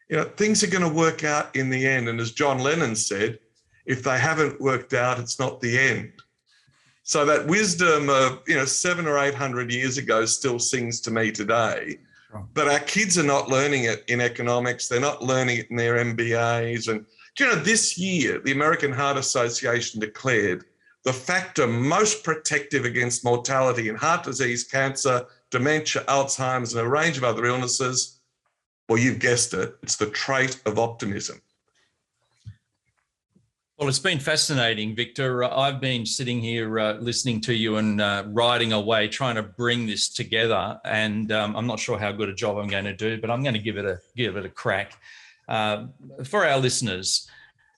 You 0.10 0.18
know, 0.18 0.24
things 0.24 0.64
are 0.64 0.68
going 0.68 0.84
to 0.84 0.94
work 0.94 1.24
out 1.24 1.56
in 1.56 1.70
the 1.70 1.88
end. 1.88 2.10
And 2.10 2.20
as 2.20 2.32
John 2.32 2.60
Lennon 2.60 2.96
said, 2.96 3.40
if 3.86 4.04
they 4.04 4.20
haven't 4.20 4.62
worked 4.62 4.94
out, 4.94 5.20
it's 5.20 5.40
not 5.40 5.60
the 5.60 5.78
end. 5.78 6.12
So 7.04 7.26
that 7.26 7.48
wisdom 7.48 8.10
of, 8.10 8.42
you 8.48 8.56
know, 8.56 8.66
seven 8.66 9.08
or 9.08 9.18
800 9.18 9.72
years 9.72 9.98
ago 9.98 10.26
still 10.26 10.60
sings 10.60 11.02
to 11.02 11.12
me 11.12 11.32
today. 11.32 11.98
Sure. 12.32 12.48
But 12.54 12.70
our 12.70 12.80
kids 12.80 13.18
are 13.18 13.24
not 13.24 13.50
learning 13.50 13.86
it 13.86 14.04
in 14.08 14.22
economics. 14.22 14.88
They're 14.88 15.02
not 15.02 15.22
learning 15.22 15.58
it 15.58 15.70
in 15.70 15.76
their 15.76 15.96
MBAs. 15.96 16.88
And 16.88 17.06
you 17.40 17.46
know, 17.48 17.56
this 17.56 17.98
year, 17.98 18.40
the 18.40 18.52
American 18.52 18.92
Heart 18.92 19.18
Association 19.18 20.00
declared 20.00 20.66
the 21.04 21.14
factor 21.14 21.68
most 21.68 22.24
protective 22.24 22.86
against 22.86 23.26
mortality 23.26 23.90
in 23.90 23.96
heart 23.96 24.24
disease, 24.24 24.64
cancer, 24.64 25.26
dementia, 25.50 26.04
Alzheimer's, 26.08 26.74
and 26.74 26.86
a 26.86 26.90
range 26.90 27.18
of 27.18 27.24
other 27.24 27.46
illnesses. 27.46 28.20
Well, 28.90 28.98
you've 28.98 29.20
guessed 29.20 29.54
it, 29.54 29.76
it's 29.82 29.96
the 29.96 30.08
trait 30.08 30.62
of 30.66 30.78
optimism. 30.78 31.42
Well, 33.78 33.90
it's 33.90 34.00
been 34.00 34.20
fascinating, 34.20 34.96
Victor. 34.96 35.44
Uh, 35.44 35.50
I've 35.50 35.82
been 35.82 36.06
sitting 36.06 36.40
here 36.40 36.80
uh, 36.80 36.94
listening 37.00 37.42
to 37.42 37.54
you 37.54 37.78
and 37.78 38.00
uh, 38.00 38.24
writing 38.28 38.72
away, 38.72 39.08
trying 39.08 39.36
to 39.36 39.44
bring 39.44 39.88
this 39.88 40.10
together. 40.10 40.80
And 40.86 41.32
um, 41.32 41.56
I'm 41.56 41.66
not 41.66 41.80
sure 41.80 41.98
how 41.98 42.12
good 42.12 42.30
a 42.30 42.34
job 42.34 42.58
I'm 42.58 42.68
going 42.68 42.86
to 42.86 42.96
do, 42.96 43.20
but 43.20 43.32
I'm 43.32 43.42
going 43.42 43.56
to 43.56 43.60
give 43.60 43.78
it 43.78 43.86
a 43.86 44.00
give 44.16 44.38
it 44.38 44.46
a 44.46 44.50
crack. 44.50 44.94
Uh, 45.50 45.88
for 46.24 46.46
our 46.46 46.60
listeners, 46.60 47.28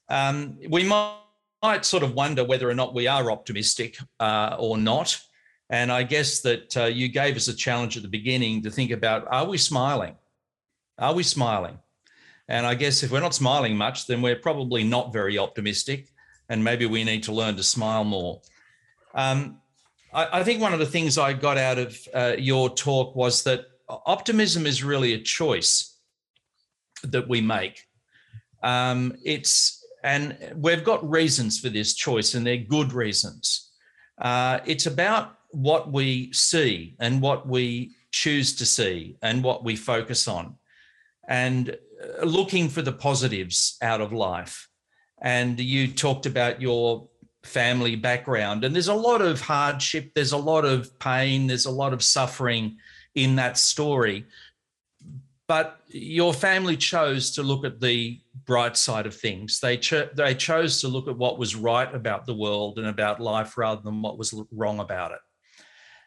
um, 0.10 0.60
we 0.70 0.84
might, 0.84 1.16
might 1.64 1.86
sort 1.86 2.04
of 2.04 2.14
wonder 2.14 2.44
whether 2.44 2.70
or 2.70 2.76
not 2.76 2.94
we 2.94 3.08
are 3.08 3.32
optimistic 3.32 3.98
uh, 4.20 4.58
or 4.60 4.78
not. 4.78 5.20
And 5.70 5.92
I 5.92 6.04
guess 6.04 6.42
that 6.42 6.78
uh, 6.78 6.86
you 6.86 7.08
gave 7.08 7.38
us 7.38 7.48
a 7.48 7.56
challenge 7.56 7.96
at 7.96 8.04
the 8.04 8.10
beginning 8.10 8.62
to 8.64 8.70
think 8.70 8.92
about: 8.92 9.28
Are 9.32 9.46
we 9.46 9.58
smiling? 9.58 10.16
Are 10.98 11.14
we 11.14 11.24
smiling? 11.24 11.80
And 12.48 12.66
I 12.66 12.76
guess 12.76 13.04
if 13.04 13.12
we're 13.12 13.22
not 13.22 13.34
smiling 13.34 13.76
much, 13.76 14.08
then 14.08 14.22
we're 14.22 14.36
probably 14.36 14.84
not 14.84 15.12
very 15.12 15.38
optimistic, 15.38 16.10
and 16.50 16.64
maybe 16.64 16.86
we 16.86 17.04
need 17.04 17.24
to 17.24 17.32
learn 17.32 17.56
to 17.56 17.64
smile 17.64 18.04
more. 18.04 18.42
Um, 19.14 19.60
I, 20.14 20.40
I, 20.40 20.44
think 20.44 20.62
one 20.62 20.74
of 20.74 20.80
the 20.80 20.86
things 20.86 21.18
I 21.18 21.34
got 21.34 21.58
out 21.58 21.80
of 21.80 21.98
uh, 22.14 22.36
your 22.38 22.70
talk 22.70 23.16
was 23.16 23.44
that 23.44 23.66
optimism 23.88 24.66
is 24.68 24.84
really 24.84 25.14
a 25.14 25.20
choice 25.20 25.98
that 27.04 27.28
we 27.28 27.42
make. 27.42 27.84
Um, 28.62 29.16
it's 29.24 29.84
and 30.04 30.38
we've 30.56 30.84
got 30.84 31.10
reasons 31.10 31.60
for 31.60 31.70
this 31.70 31.96
choice, 31.96 32.36
and 32.36 32.46
they're 32.46 32.58
good 32.58 32.94
reasons. 32.94 33.72
Uh, 34.20 34.60
it's 34.66 34.86
about 34.86 35.40
what 35.50 35.92
we 35.92 36.32
see 36.32 36.96
and 37.00 37.22
what 37.22 37.48
we 37.48 37.96
choose 38.12 38.56
to 38.56 38.66
see 38.66 39.18
and 39.24 39.44
what 39.44 39.64
we 39.64 39.76
focus 39.76 40.28
on. 40.28 40.56
And 41.28 41.78
uh, 42.02 42.26
looking 42.26 42.70
for 42.70 42.82
the 42.82 42.92
positives 42.92 43.78
out 43.82 44.02
of 44.02 44.14
life. 44.14 44.70
And 45.22 45.60
you 45.60 45.88
talked 45.88 46.26
about 46.26 46.62
your 46.62 47.08
family 47.44 47.96
background, 47.96 48.64
and 48.64 48.76
there's 48.76 48.88
a 48.88 48.94
lot 48.94 49.22
of 49.22 49.40
hardship, 49.40 50.14
there's 50.14 50.34
a 50.34 50.38
lot 50.38 50.66
of 50.66 50.98
pain, 51.00 51.48
there's 51.48 51.66
a 51.66 51.72
lot 51.72 51.94
of 51.94 52.04
suffering 52.04 52.78
in 53.14 53.36
that 53.38 53.58
story. 53.58 54.26
But 55.48 55.80
your 55.88 56.34
family 56.34 56.76
chose 56.76 57.32
to 57.32 57.44
look 57.44 57.66
at 57.66 57.80
the 57.80 58.20
bright 58.46 58.76
side 58.76 59.06
of 59.06 59.16
things. 59.16 59.60
They, 59.60 59.78
cho- 59.78 60.10
they 60.14 60.34
chose 60.34 60.82
to 60.82 60.88
look 60.88 61.08
at 61.08 61.18
what 61.18 61.38
was 61.38 61.56
right 61.56 61.94
about 61.94 62.26
the 62.26 62.34
world 62.34 62.80
and 62.80 62.88
about 62.88 63.20
life 63.20 63.58
rather 63.58 63.82
than 63.82 64.02
what 64.02 64.18
was 64.18 64.34
wrong 64.52 64.80
about 64.80 65.12
it. 65.12 65.20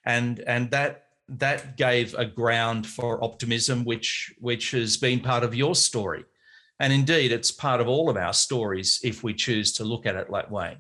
And, 0.05 0.41
and 0.41 0.71
that 0.73 1.08
that 1.29 1.77
gave 1.77 2.15
a 2.15 2.25
ground 2.25 2.87
for 2.87 3.23
optimism, 3.23 3.85
which 3.85 4.35
which 4.39 4.71
has 4.71 4.97
been 4.97 5.21
part 5.21 5.45
of 5.45 5.55
your 5.55 5.75
story, 5.75 6.25
and 6.81 6.93
indeed 6.93 7.33
it's 7.33 7.51
part 7.51 7.81
of 7.81 7.89
all 7.89 8.09
of 8.09 8.17
our 8.17 8.33
stories 8.33 9.01
if 9.05 9.23
we 9.23 9.35
choose 9.35 9.73
to 9.73 9.85
look 9.85 10.07
at 10.07 10.17
it 10.17 10.31
that 10.33 10.51
way. 10.51 10.79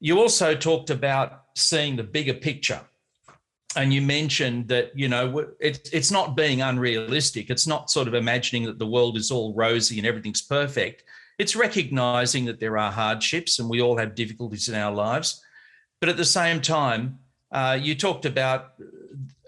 You 0.00 0.20
also 0.20 0.54
talked 0.54 0.90
about 0.90 1.44
seeing 1.56 1.96
the 1.96 2.04
bigger 2.04 2.34
picture, 2.34 2.80
and 3.74 3.92
you 3.92 4.02
mentioned 4.02 4.68
that 4.68 4.92
you 4.94 5.08
know 5.08 5.46
it, 5.58 5.88
it's 5.92 6.12
not 6.12 6.36
being 6.36 6.62
unrealistic. 6.62 7.50
It's 7.50 7.66
not 7.66 7.90
sort 7.90 8.06
of 8.06 8.14
imagining 8.14 8.64
that 8.64 8.78
the 8.78 8.86
world 8.86 9.16
is 9.16 9.32
all 9.32 9.52
rosy 9.54 9.98
and 9.98 10.06
everything's 10.06 10.42
perfect. 10.42 11.02
It's 11.40 11.56
recognizing 11.56 12.44
that 12.44 12.60
there 12.60 12.78
are 12.78 12.92
hardships 12.92 13.58
and 13.58 13.68
we 13.68 13.82
all 13.82 13.96
have 13.96 14.14
difficulties 14.14 14.68
in 14.68 14.76
our 14.76 14.92
lives, 14.92 15.42
but 16.00 16.08
at 16.08 16.16
the 16.16 16.24
same 16.24 16.60
time. 16.60 17.18
Uh, 17.52 17.78
you 17.80 17.94
talked 17.94 18.24
about 18.24 18.72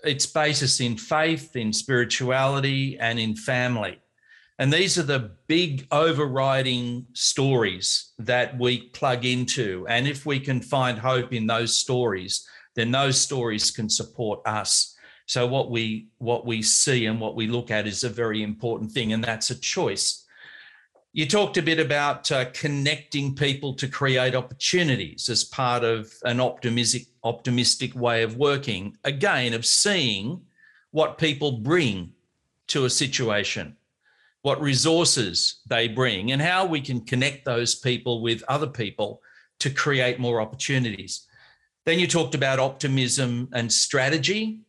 its 0.09 0.27
basis 0.27 0.81
in 0.81 0.97
faith, 0.97 1.57
in 1.57 1.73
spirituality, 1.73 2.99
and 2.99 3.19
in 3.19 3.37
family. 3.37 4.01
And 4.59 4.73
these 4.73 4.99
are 4.99 5.03
the 5.03 5.33
big 5.49 5.87
overriding 5.90 7.07
stories 7.12 8.12
that 8.19 8.59
we 8.59 8.88
plug 8.88 9.25
into. 9.25 9.87
And 9.88 10.09
if 10.09 10.25
we 10.25 10.40
can 10.40 10.62
find 10.62 10.99
hope 10.99 11.33
in 11.33 11.47
those 11.47 11.77
stories, 11.77 12.47
then 12.75 12.90
those 12.90 13.21
stories 13.21 13.71
can 13.71 13.90
support 13.90 14.40
us. 14.47 14.95
So 15.27 15.47
what 15.47 15.71
we 15.71 16.09
what 16.19 16.47
we 16.47 16.62
see 16.62 17.07
and 17.07 17.21
what 17.21 17.35
we 17.35 17.49
look 17.49 17.71
at 17.71 17.87
is 17.87 18.05
a 18.05 18.09
very 18.09 18.42
important 18.42 18.92
thing, 18.92 19.12
and 19.12 19.23
that's 19.23 19.51
a 19.51 19.61
choice. 19.61 20.25
You 21.16 21.24
talked 21.24 21.57
a 21.57 21.62
bit 21.62 21.81
about 21.81 22.31
uh, 22.31 22.44
connecting 22.52 23.35
people 23.35 23.72
to 23.76 23.88
create 23.88 24.35
opportunities 24.35 25.31
as 25.31 25.44
part 25.44 25.83
of 25.83 26.12
an 26.24 26.42
optimistic 26.42 27.07
optimistic 27.24 27.94
way 27.94 28.22
of 28.22 28.37
working. 28.37 28.98
Again, 29.02 29.55
of 29.55 29.64
seeing 29.64 30.42
what 30.90 31.16
people 31.16 31.52
bring 31.52 32.12
to 32.66 32.85
a 32.85 32.90
situation, 32.90 33.79
what 34.42 34.61
resources 34.61 35.62
they 35.66 35.88
bring, 35.88 36.33
and 36.33 36.42
how 36.42 36.66
we 36.66 36.83
can 36.83 37.00
connect 37.00 37.46
those 37.46 37.74
people 37.74 38.20
with 38.20 38.44
other 38.46 38.66
people 38.66 39.22
to 39.61 39.70
create 39.70 40.20
more 40.20 40.42
opportunities. 40.42 41.26
Then 41.87 41.98
you 41.98 42.07
talked 42.07 42.35
about 42.35 42.59
optimism 42.59 43.48
and 43.55 43.72
strategy. 43.72 44.61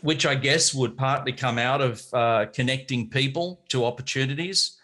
which 0.00 0.26
I 0.26 0.34
guess 0.34 0.74
would 0.74 0.96
partly 0.96 1.32
come 1.32 1.58
out 1.58 1.80
of 1.80 2.02
uh, 2.12 2.46
connecting 2.52 3.08
people 3.08 3.60
to 3.68 3.84
opportunities 3.84 4.78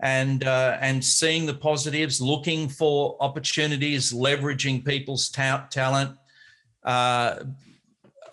and 0.00 0.44
uh, 0.44 0.78
and 0.80 1.04
seeing 1.04 1.46
the 1.46 1.54
positives, 1.54 2.20
looking 2.20 2.68
for 2.68 3.16
opportunities, 3.20 4.12
leveraging 4.12 4.84
people's 4.84 5.28
ta- 5.28 5.66
talent, 5.70 6.16
uh, 6.84 7.40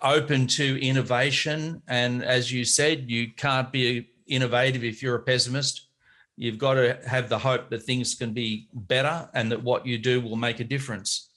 open 0.02 0.46
to 0.46 0.80
innovation. 0.80 1.82
And 1.88 2.24
as 2.24 2.52
you 2.52 2.64
said, 2.64 3.10
you 3.10 3.32
can't 3.32 3.72
be 3.72 4.10
innovative 4.26 4.84
if 4.84 5.02
you're 5.02 5.16
a 5.16 5.22
pessimist. 5.22 5.88
You've 6.36 6.58
got 6.58 6.74
to 6.74 6.98
have 7.06 7.28
the 7.28 7.38
hope 7.38 7.70
that 7.70 7.82
things 7.82 8.14
can 8.14 8.32
be 8.32 8.68
better 8.72 9.28
and 9.32 9.50
that 9.50 9.62
what 9.62 9.86
you 9.86 9.98
do 9.98 10.20
will 10.20 10.36
make 10.36 10.60
a 10.60 10.64
difference. 10.64 11.30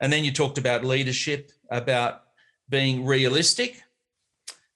And 0.00 0.12
then 0.12 0.24
you 0.24 0.32
talked 0.32 0.58
about 0.58 0.84
leadership, 0.84 1.52
about 1.70 2.22
being 2.68 3.06
realistic 3.06 3.82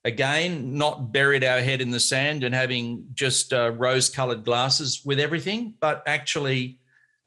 again, 0.05 0.77
not 0.77 1.13
buried 1.13 1.45
our 1.45 1.61
head 1.61 1.81
in 1.81 1.91
the 1.91 2.01
sand 2.01 2.43
and 2.45 2.55
having 2.55 3.07
just 3.15 3.53
uh, 3.53 3.71
rose 3.73 4.09
colored 4.11 4.45
glasses 4.45 5.03
with 5.05 5.21
everything, 5.21 5.75
but 5.81 6.03
actually 6.07 6.79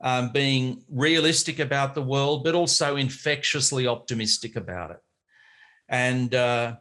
um, 0.03 0.31
being 0.31 0.83
realistic 0.89 1.59
about 1.59 1.95
the 1.95 2.01
world, 2.01 2.43
but 2.43 2.55
also 2.55 2.97
infectiously 2.97 3.87
optimistic 3.87 4.55
about 4.55 4.91
it. 4.91 4.99
And, 5.87 6.35
uh, 6.35 6.75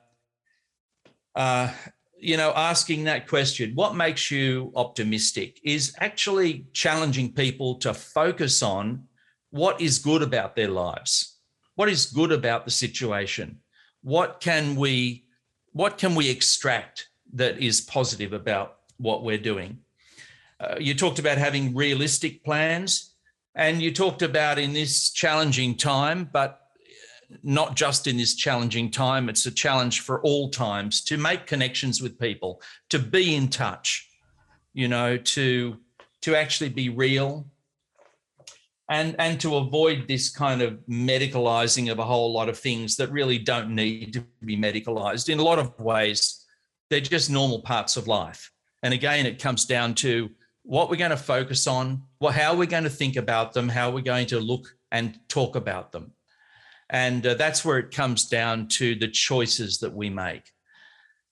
uh, 1.35 1.73
you 2.19 2.37
know, 2.37 2.53
asking 2.57 3.05
that 3.05 3.29
question, 3.29 3.73
what 3.75 3.95
makes 3.95 4.31
you 4.31 4.73
optimistic, 4.75 5.61
is 5.63 5.95
actually 6.01 6.67
challenging 6.73 7.33
people 7.33 7.77
to 7.77 7.95
focus 7.95 8.63
on 8.63 9.05
what 9.51 9.81
is 9.81 9.99
good 9.99 10.23
about 10.23 10.57
their 10.57 10.69
lives, 10.69 11.39
what 11.77 11.89
is 11.89 12.07
good 12.07 12.33
about 12.33 12.65
the 12.65 12.71
situation, 12.71 13.61
what 14.03 14.41
can 14.41 14.75
we 14.75 15.24
what 15.75 15.99
can 15.99 16.15
we 16.15 16.31
extract 16.31 17.09
that 17.35 17.59
is 17.59 17.81
positive 17.81 18.33
about 18.33 18.79
what 18.97 19.25
we're 19.25 19.37
doing? 19.37 19.81
Uh, 20.61 20.77
you 20.79 20.95
talked 20.95 21.19
about 21.19 21.37
having 21.37 21.75
realistic 21.75 22.45
plans, 22.45 23.15
and 23.57 23.83
you 23.83 23.93
talked 23.93 24.23
about 24.23 24.59
in 24.59 24.73
this 24.73 25.11
challenging 25.11 25.77
time, 25.77 26.31
but 26.33 26.61
not 27.43 27.75
just 27.75 28.07
in 28.07 28.17
this 28.17 28.37
challenging 28.37 28.89
time, 28.91 29.29
it's 29.29 29.47
a 29.47 29.51
challenge 29.51 30.01
for 30.01 30.21
all 30.23 30.49
times 30.49 31.03
to 31.03 31.17
make 31.17 31.47
connections 31.47 32.01
with 32.01 32.19
people, 32.19 32.63
to 32.91 32.99
be 33.01 33.35
in 33.35 33.49
touch, 33.49 34.09
you 34.73 34.89
know, 34.89 35.17
to 35.17 35.77
to 36.21 36.37
actually 36.37 36.71
be 36.71 36.89
real, 36.89 37.47
and 38.91 39.17
and 39.19 39.41
to 39.41 39.57
avoid 39.57 40.07
this 40.07 40.31
kind 40.31 40.61
of 40.61 40.79
medicalizing 40.89 41.91
of 41.91 41.99
a 41.99 42.05
whole 42.05 42.33
lot 42.33 42.49
of 42.49 42.59
things 42.59 42.97
that 42.97 43.11
really 43.11 43.39
don't 43.39 43.71
need 43.71 44.13
to 44.13 44.25
be 44.45 44.57
medicalized. 44.57 45.29
In 45.29 45.39
a 45.39 45.43
lot 45.43 45.59
of 45.59 45.79
ways 45.79 46.45
they're 46.91 47.01
just 47.01 47.31
normal 47.31 47.63
parts 47.63 47.97
of 47.97 48.07
life. 48.07 48.51
And 48.83 48.93
again 48.93 49.27
it 49.27 49.41
comes 49.41 49.65
down 49.65 49.95
to 49.97 50.31
what 50.63 50.91
we're 50.91 50.97
going 50.97 51.11
to 51.11 51.17
focus 51.17 51.67
on 51.67 52.03
well 52.21 52.33
how 52.33 52.55
we're 52.55 52.67
going 52.67 52.85
to 52.85 52.91
think 52.91 53.17
about 53.17 53.53
them 53.53 53.69
how 53.69 53.91
we're 53.91 54.01
going 54.01 54.27
to 54.27 54.41
look 54.41 54.77
and 54.93 55.19
talk 55.29 55.57
about 55.57 55.93
them. 55.93 56.13
And 56.91 57.27
uh, 57.27 57.35
that's 57.35 57.65
where 57.65 57.79
it 57.79 57.91
comes 57.91 58.29
down 58.29 58.69
to 58.69 58.95
the 58.95 59.09
choices 59.09 59.79
that 59.79 59.93
we 59.93 60.11
make. 60.11 60.51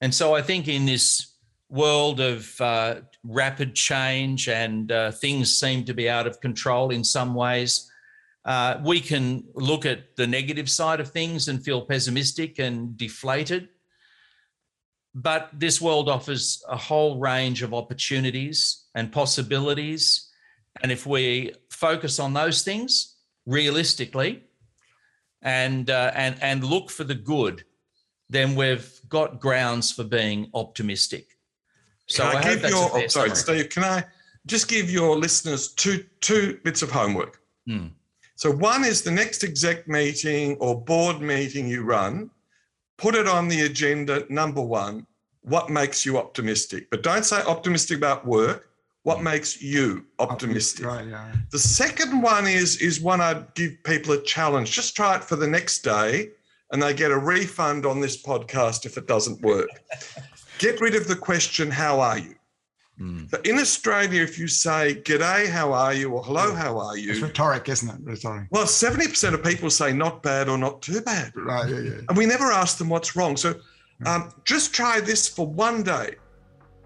And 0.01 0.15
so 0.15 0.35
i 0.35 0.41
think 0.41 0.69
in 0.69 0.87
this 0.87 1.32
world 1.73 2.21
of 2.21 2.61
uh, 2.61 2.97
rapid 3.25 3.75
change 3.75 4.47
and 4.47 4.93
uh, 4.93 5.11
things 5.11 5.51
seem 5.59 5.85
to 5.87 5.95
be 5.95 6.09
out 6.09 6.27
of 6.27 6.39
control 6.41 6.91
in 6.91 7.03
some 7.03 7.35
ways, 7.35 7.91
uh, 8.45 8.79
we 8.85 9.01
can 9.01 9.45
look 9.55 9.87
at 9.87 10.15
the 10.17 10.27
negative 10.27 10.69
side 10.69 11.01
of 11.01 11.11
things 11.11 11.49
and 11.49 11.65
feel 11.65 11.81
pessimistic 11.81 12.59
and 12.59 12.97
deflated. 12.99 13.69
But 15.15 15.49
this 15.55 15.81
world 15.81 16.11
offers 16.11 16.63
a 16.69 16.77
whole 16.77 17.19
range 17.19 17.63
of 17.63 17.73
opportunities 17.73 18.85
and 18.95 19.11
possibilities. 19.11 20.29
And 20.83 20.93
if 20.93 21.07
we 21.07 21.55
focus 21.71 22.19
on 22.19 22.35
those 22.35 22.63
things 22.63 23.17
realistically 23.47 24.43
and, 25.41 25.89
uh, 25.89 26.13
and, 26.15 26.37
and 26.43 26.65
look 26.65 26.91
for 26.91 27.05
the 27.05 27.15
good, 27.15 27.65
then 28.29 28.57
we've 28.57 29.01
got 29.09 29.41
grounds 29.41 29.91
for 29.91 30.05
being 30.05 30.51
optimistic. 30.53 31.29
So 32.09 32.25
can 32.25 32.37
I, 32.37 32.41
I 32.41 32.55
give 32.55 32.71
your 32.71 32.91
oh, 32.93 33.07
sorry, 33.09 33.35
Steve, 33.35 33.69
can 33.71 33.85
I 33.85 34.05
just 34.47 34.69
give 34.69 34.91
your 34.91 35.17
listeners 35.17 35.69
two 35.69 36.05
two 36.21 36.59
bits 36.65 36.83
of 36.83 36.91
homework? 36.91 37.41
Hmm. 37.67 37.88
So 38.37 38.51
one 38.51 38.85
is 38.85 39.03
the 39.03 39.11
next 39.11 39.45
exec 39.45 39.87
meeting 39.87 40.57
or 40.57 40.81
board 40.81 41.21
meeting 41.21 41.69
you 41.69 41.85
run, 41.85 42.31
put 42.99 43.15
it 43.15 43.29
on 43.29 43.49
the 43.49 43.62
agenda 43.62 44.27
number 44.29 44.61
one, 44.61 45.07
what 45.43 45.71
makes 45.71 46.05
you 46.05 46.19
optimistic? 46.19 46.91
But 46.91 47.03
don't 47.03 47.25
say 47.25 47.41
optimistic 47.43 47.99
about 47.99 48.27
work. 48.27 48.69
What 49.05 49.19
hmm. 49.19 49.25
makes 49.25 49.62
you 49.62 50.07
optimistic? 50.19 50.87
Right, 50.87 51.07
yeah. 51.07 51.33
The 51.51 51.59
second 51.59 52.21
one 52.23 52.47
is 52.47 52.77
is 52.81 53.01
one 53.01 53.21
I'd 53.21 53.55
give 53.55 53.83
people 53.85 54.15
a 54.15 54.23
challenge. 54.23 54.73
Just 54.73 54.97
try 54.97 55.17
it 55.17 55.25
for 55.25 55.37
the 55.37 55.47
next 55.47 55.83
day 55.83 56.31
and 56.73 56.83
they 56.83 56.95
get 56.95 57.11
a 57.11 57.19
refund 57.19 57.87
on 57.87 58.01
this 58.01 58.21
podcast 58.21 58.87
if 58.87 58.97
it 58.97 59.07
doesn't 59.07 59.41
work. 59.43 59.69
get 60.59 60.81
rid 60.81 60.95
of 60.95 61.09
the 61.09 61.17
question, 61.17 61.71
how 61.71 62.01
are 62.01 62.19
you? 62.19 62.35
Mm. 63.01 63.31
But 63.31 63.47
in 63.47 63.59
Australia, 63.59 64.23
if 64.23 64.38
you 64.38 64.47
say, 64.47 64.95
G'day, 64.95 65.49
how 65.49 65.73
are 65.73 65.95
you? 65.95 66.11
or 66.11 66.23
Hello, 66.23 66.55
how 66.55 66.79
are 66.79 66.97
you? 66.97 67.11
It's 67.11 67.21
rhetoric, 67.21 67.69
isn't 67.69 67.88
it? 67.88 67.97
Rhetoric. 68.03 68.49
Well, 68.51 68.67
70% 68.67 69.35
of 69.35 69.43
people 69.43 69.71
say 69.71 69.93
not 69.93 70.23
bad 70.23 70.49
or 70.49 70.59
not 70.59 70.83
too 70.83 71.01
bad. 71.01 71.33
Right, 71.35 71.69
yeah, 71.69 71.81
yeah. 71.81 72.01
And 72.09 72.17
we 72.17 72.27
never 72.27 72.53
ask 72.53 72.79
them 72.79 72.88
what's 72.88 73.17
wrong. 73.17 73.37
So 73.37 73.55
um, 74.07 74.31
just 74.45 74.75
try 74.75 75.01
this 75.01 75.29
for 75.29 75.47
one 75.47 75.83
day. 75.83 76.17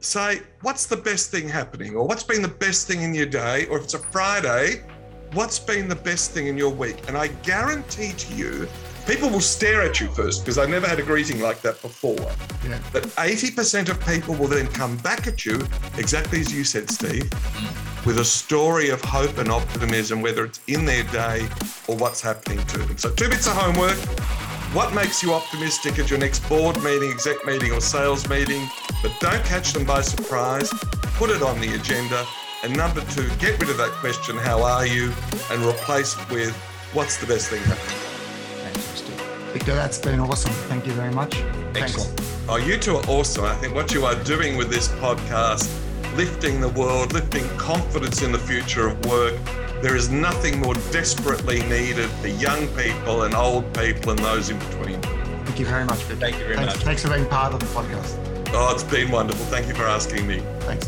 Say, 0.01 0.43
what's 0.63 0.87
the 0.87 0.97
best 0.97 1.31
thing 1.31 1.49
happening? 1.49 1.97
Or 1.97 2.07
what's 2.07 2.23
been 2.23 2.43
the 2.43 2.49
best 2.49 2.87
thing 2.87 3.03
in 3.03 3.15
your 3.15 3.27
day? 3.27 3.67
Or 3.67 3.79
if 3.79 3.85
it's 3.85 3.95
a 3.95 3.99
Friday, 3.99 4.85
what's 5.33 5.59
been 5.59 5.89
the 5.89 5.97
best 5.97 6.31
thing 6.33 6.47
in 6.47 6.57
your 6.57 6.71
week? 6.71 6.97
And 7.09 7.17
I 7.17 7.29
guarantee 7.29 8.13
to 8.13 8.35
you, 8.35 8.69
people 9.07 9.31
will 9.31 9.41
stare 9.41 9.83
at 9.83 10.01
you 10.01 10.09
first 10.09 10.45
because 10.45 10.59
I 10.59 10.67
never 10.67 10.87
had 10.87 10.99
a 10.99 11.03
greeting 11.03 11.41
like 11.41 11.63
that 11.63 11.81
before. 11.81 12.17
Yeah. 12.65 12.81
But 12.93 13.05
80% 13.05 13.89
of 13.89 14.05
people 14.05 14.35
will 14.35 14.49
then 14.49 14.67
come 14.67 14.97
back 14.99 15.27
at 15.27 15.47
you, 15.47 15.67
exactly 15.97 16.41
as 16.41 16.53
you 16.53 16.65
said, 16.65 16.91
Steve, 16.91 17.31
with 18.05 18.19
a 18.19 18.25
story 18.25 18.91
of 18.91 19.01
hope 19.03 19.39
and 19.39 19.51
optimism, 19.51 20.21
whether 20.23 20.45
it's 20.45 20.61
in 20.67 20.85
their 20.85 21.05
day 21.05 21.49
or 21.87 21.97
what's 21.97 22.21
happening 22.21 22.65
to 22.67 22.79
them. 22.79 22.99
So, 22.99 23.11
two 23.11 23.29
bits 23.29 23.47
of 23.47 23.55
homework. 23.55 23.97
What 24.75 24.93
makes 24.93 25.23
you 25.23 25.33
optimistic 25.33 25.99
at 25.99 26.11
your 26.11 26.19
next 26.19 26.47
board 26.49 26.83
meeting, 26.83 27.11
exec 27.11 27.47
meeting, 27.47 27.73
or 27.73 27.81
sales 27.81 28.29
meeting? 28.29 28.69
But 29.01 29.19
don't 29.21 29.43
catch 29.45 29.73
them 29.73 29.87
by 29.87 30.03
surprise. 30.03 30.71
Put 31.15 31.31
it 31.31 31.41
on 31.41 31.61
the 31.61 31.75
agenda. 31.77 32.27
And 32.63 32.77
number 32.77 33.01
two, 33.13 33.29
get 33.37 33.59
rid 33.61 33.71
of 33.71 33.79
that 33.79 33.91
question, 34.01 34.37
how 34.37 34.63
are 34.63 34.87
you? 34.87 35.13
And 35.51 35.63
replace 35.63 36.19
it 36.19 36.31
with, 36.31 36.55
what's 36.93 37.17
the 37.17 37.27
best 37.27 37.49
thing 37.49 37.63
happening? 37.63 38.06
Victor, 39.57 39.75
that's 39.75 39.97
been 39.97 40.21
awesome. 40.21 40.53
Thank 40.69 40.87
you 40.87 40.93
very 40.93 41.11
much. 41.15 41.41
Excellent. 41.75 42.11
Thanks. 42.21 42.45
Oh, 42.47 42.57
you 42.57 42.77
two 42.77 42.97
are 42.97 43.07
awesome. 43.07 43.47
I 43.47 43.55
think 43.55 43.75
what 43.75 43.91
you 43.95 44.05
are 44.05 44.15
doing 44.23 44.59
with 44.59 44.69
this 44.69 44.89
podcast, 44.89 45.67
lifting 46.15 46.61
the 46.61 46.69
world, 46.69 47.15
lifting 47.15 47.49
confidence 47.57 48.21
in 48.21 48.33
the 48.33 48.39
future 48.39 48.87
of 48.87 49.03
work, 49.07 49.35
there 49.81 49.97
is 49.97 50.11
nothing 50.11 50.61
more 50.61 50.75
desperately 50.93 51.61
needed 51.61 52.11
for 52.21 52.29
young 52.29 52.69
people 52.77 53.23
and 53.23 53.35
old 53.35 53.73
people 53.73 54.11
and 54.11 54.19
those 54.19 54.51
in 54.51 54.59
between. 54.59 55.01
Thank 55.01 55.59
you 55.59 55.65
very 55.65 55.87
much, 55.87 56.01
Victor. 56.01 56.17
Thank 56.17 56.39
you 56.39 56.45
very 56.45 56.57
thanks, 56.57 56.75
much. 56.75 56.85
Thanks 56.85 57.03
for 57.03 57.09
being 57.09 57.27
part 57.27 57.55
of 57.55 57.61
the 57.61 57.67
podcast. 57.67 58.53
Oh, 58.53 58.75
it's 58.75 58.85
been 58.85 59.11
wonderful. 59.11 59.47
Thank 59.47 59.69
you 59.69 59.75
for 59.75 59.85
asking 59.85 60.27
me. 60.27 60.43
Thanks. 60.61 60.87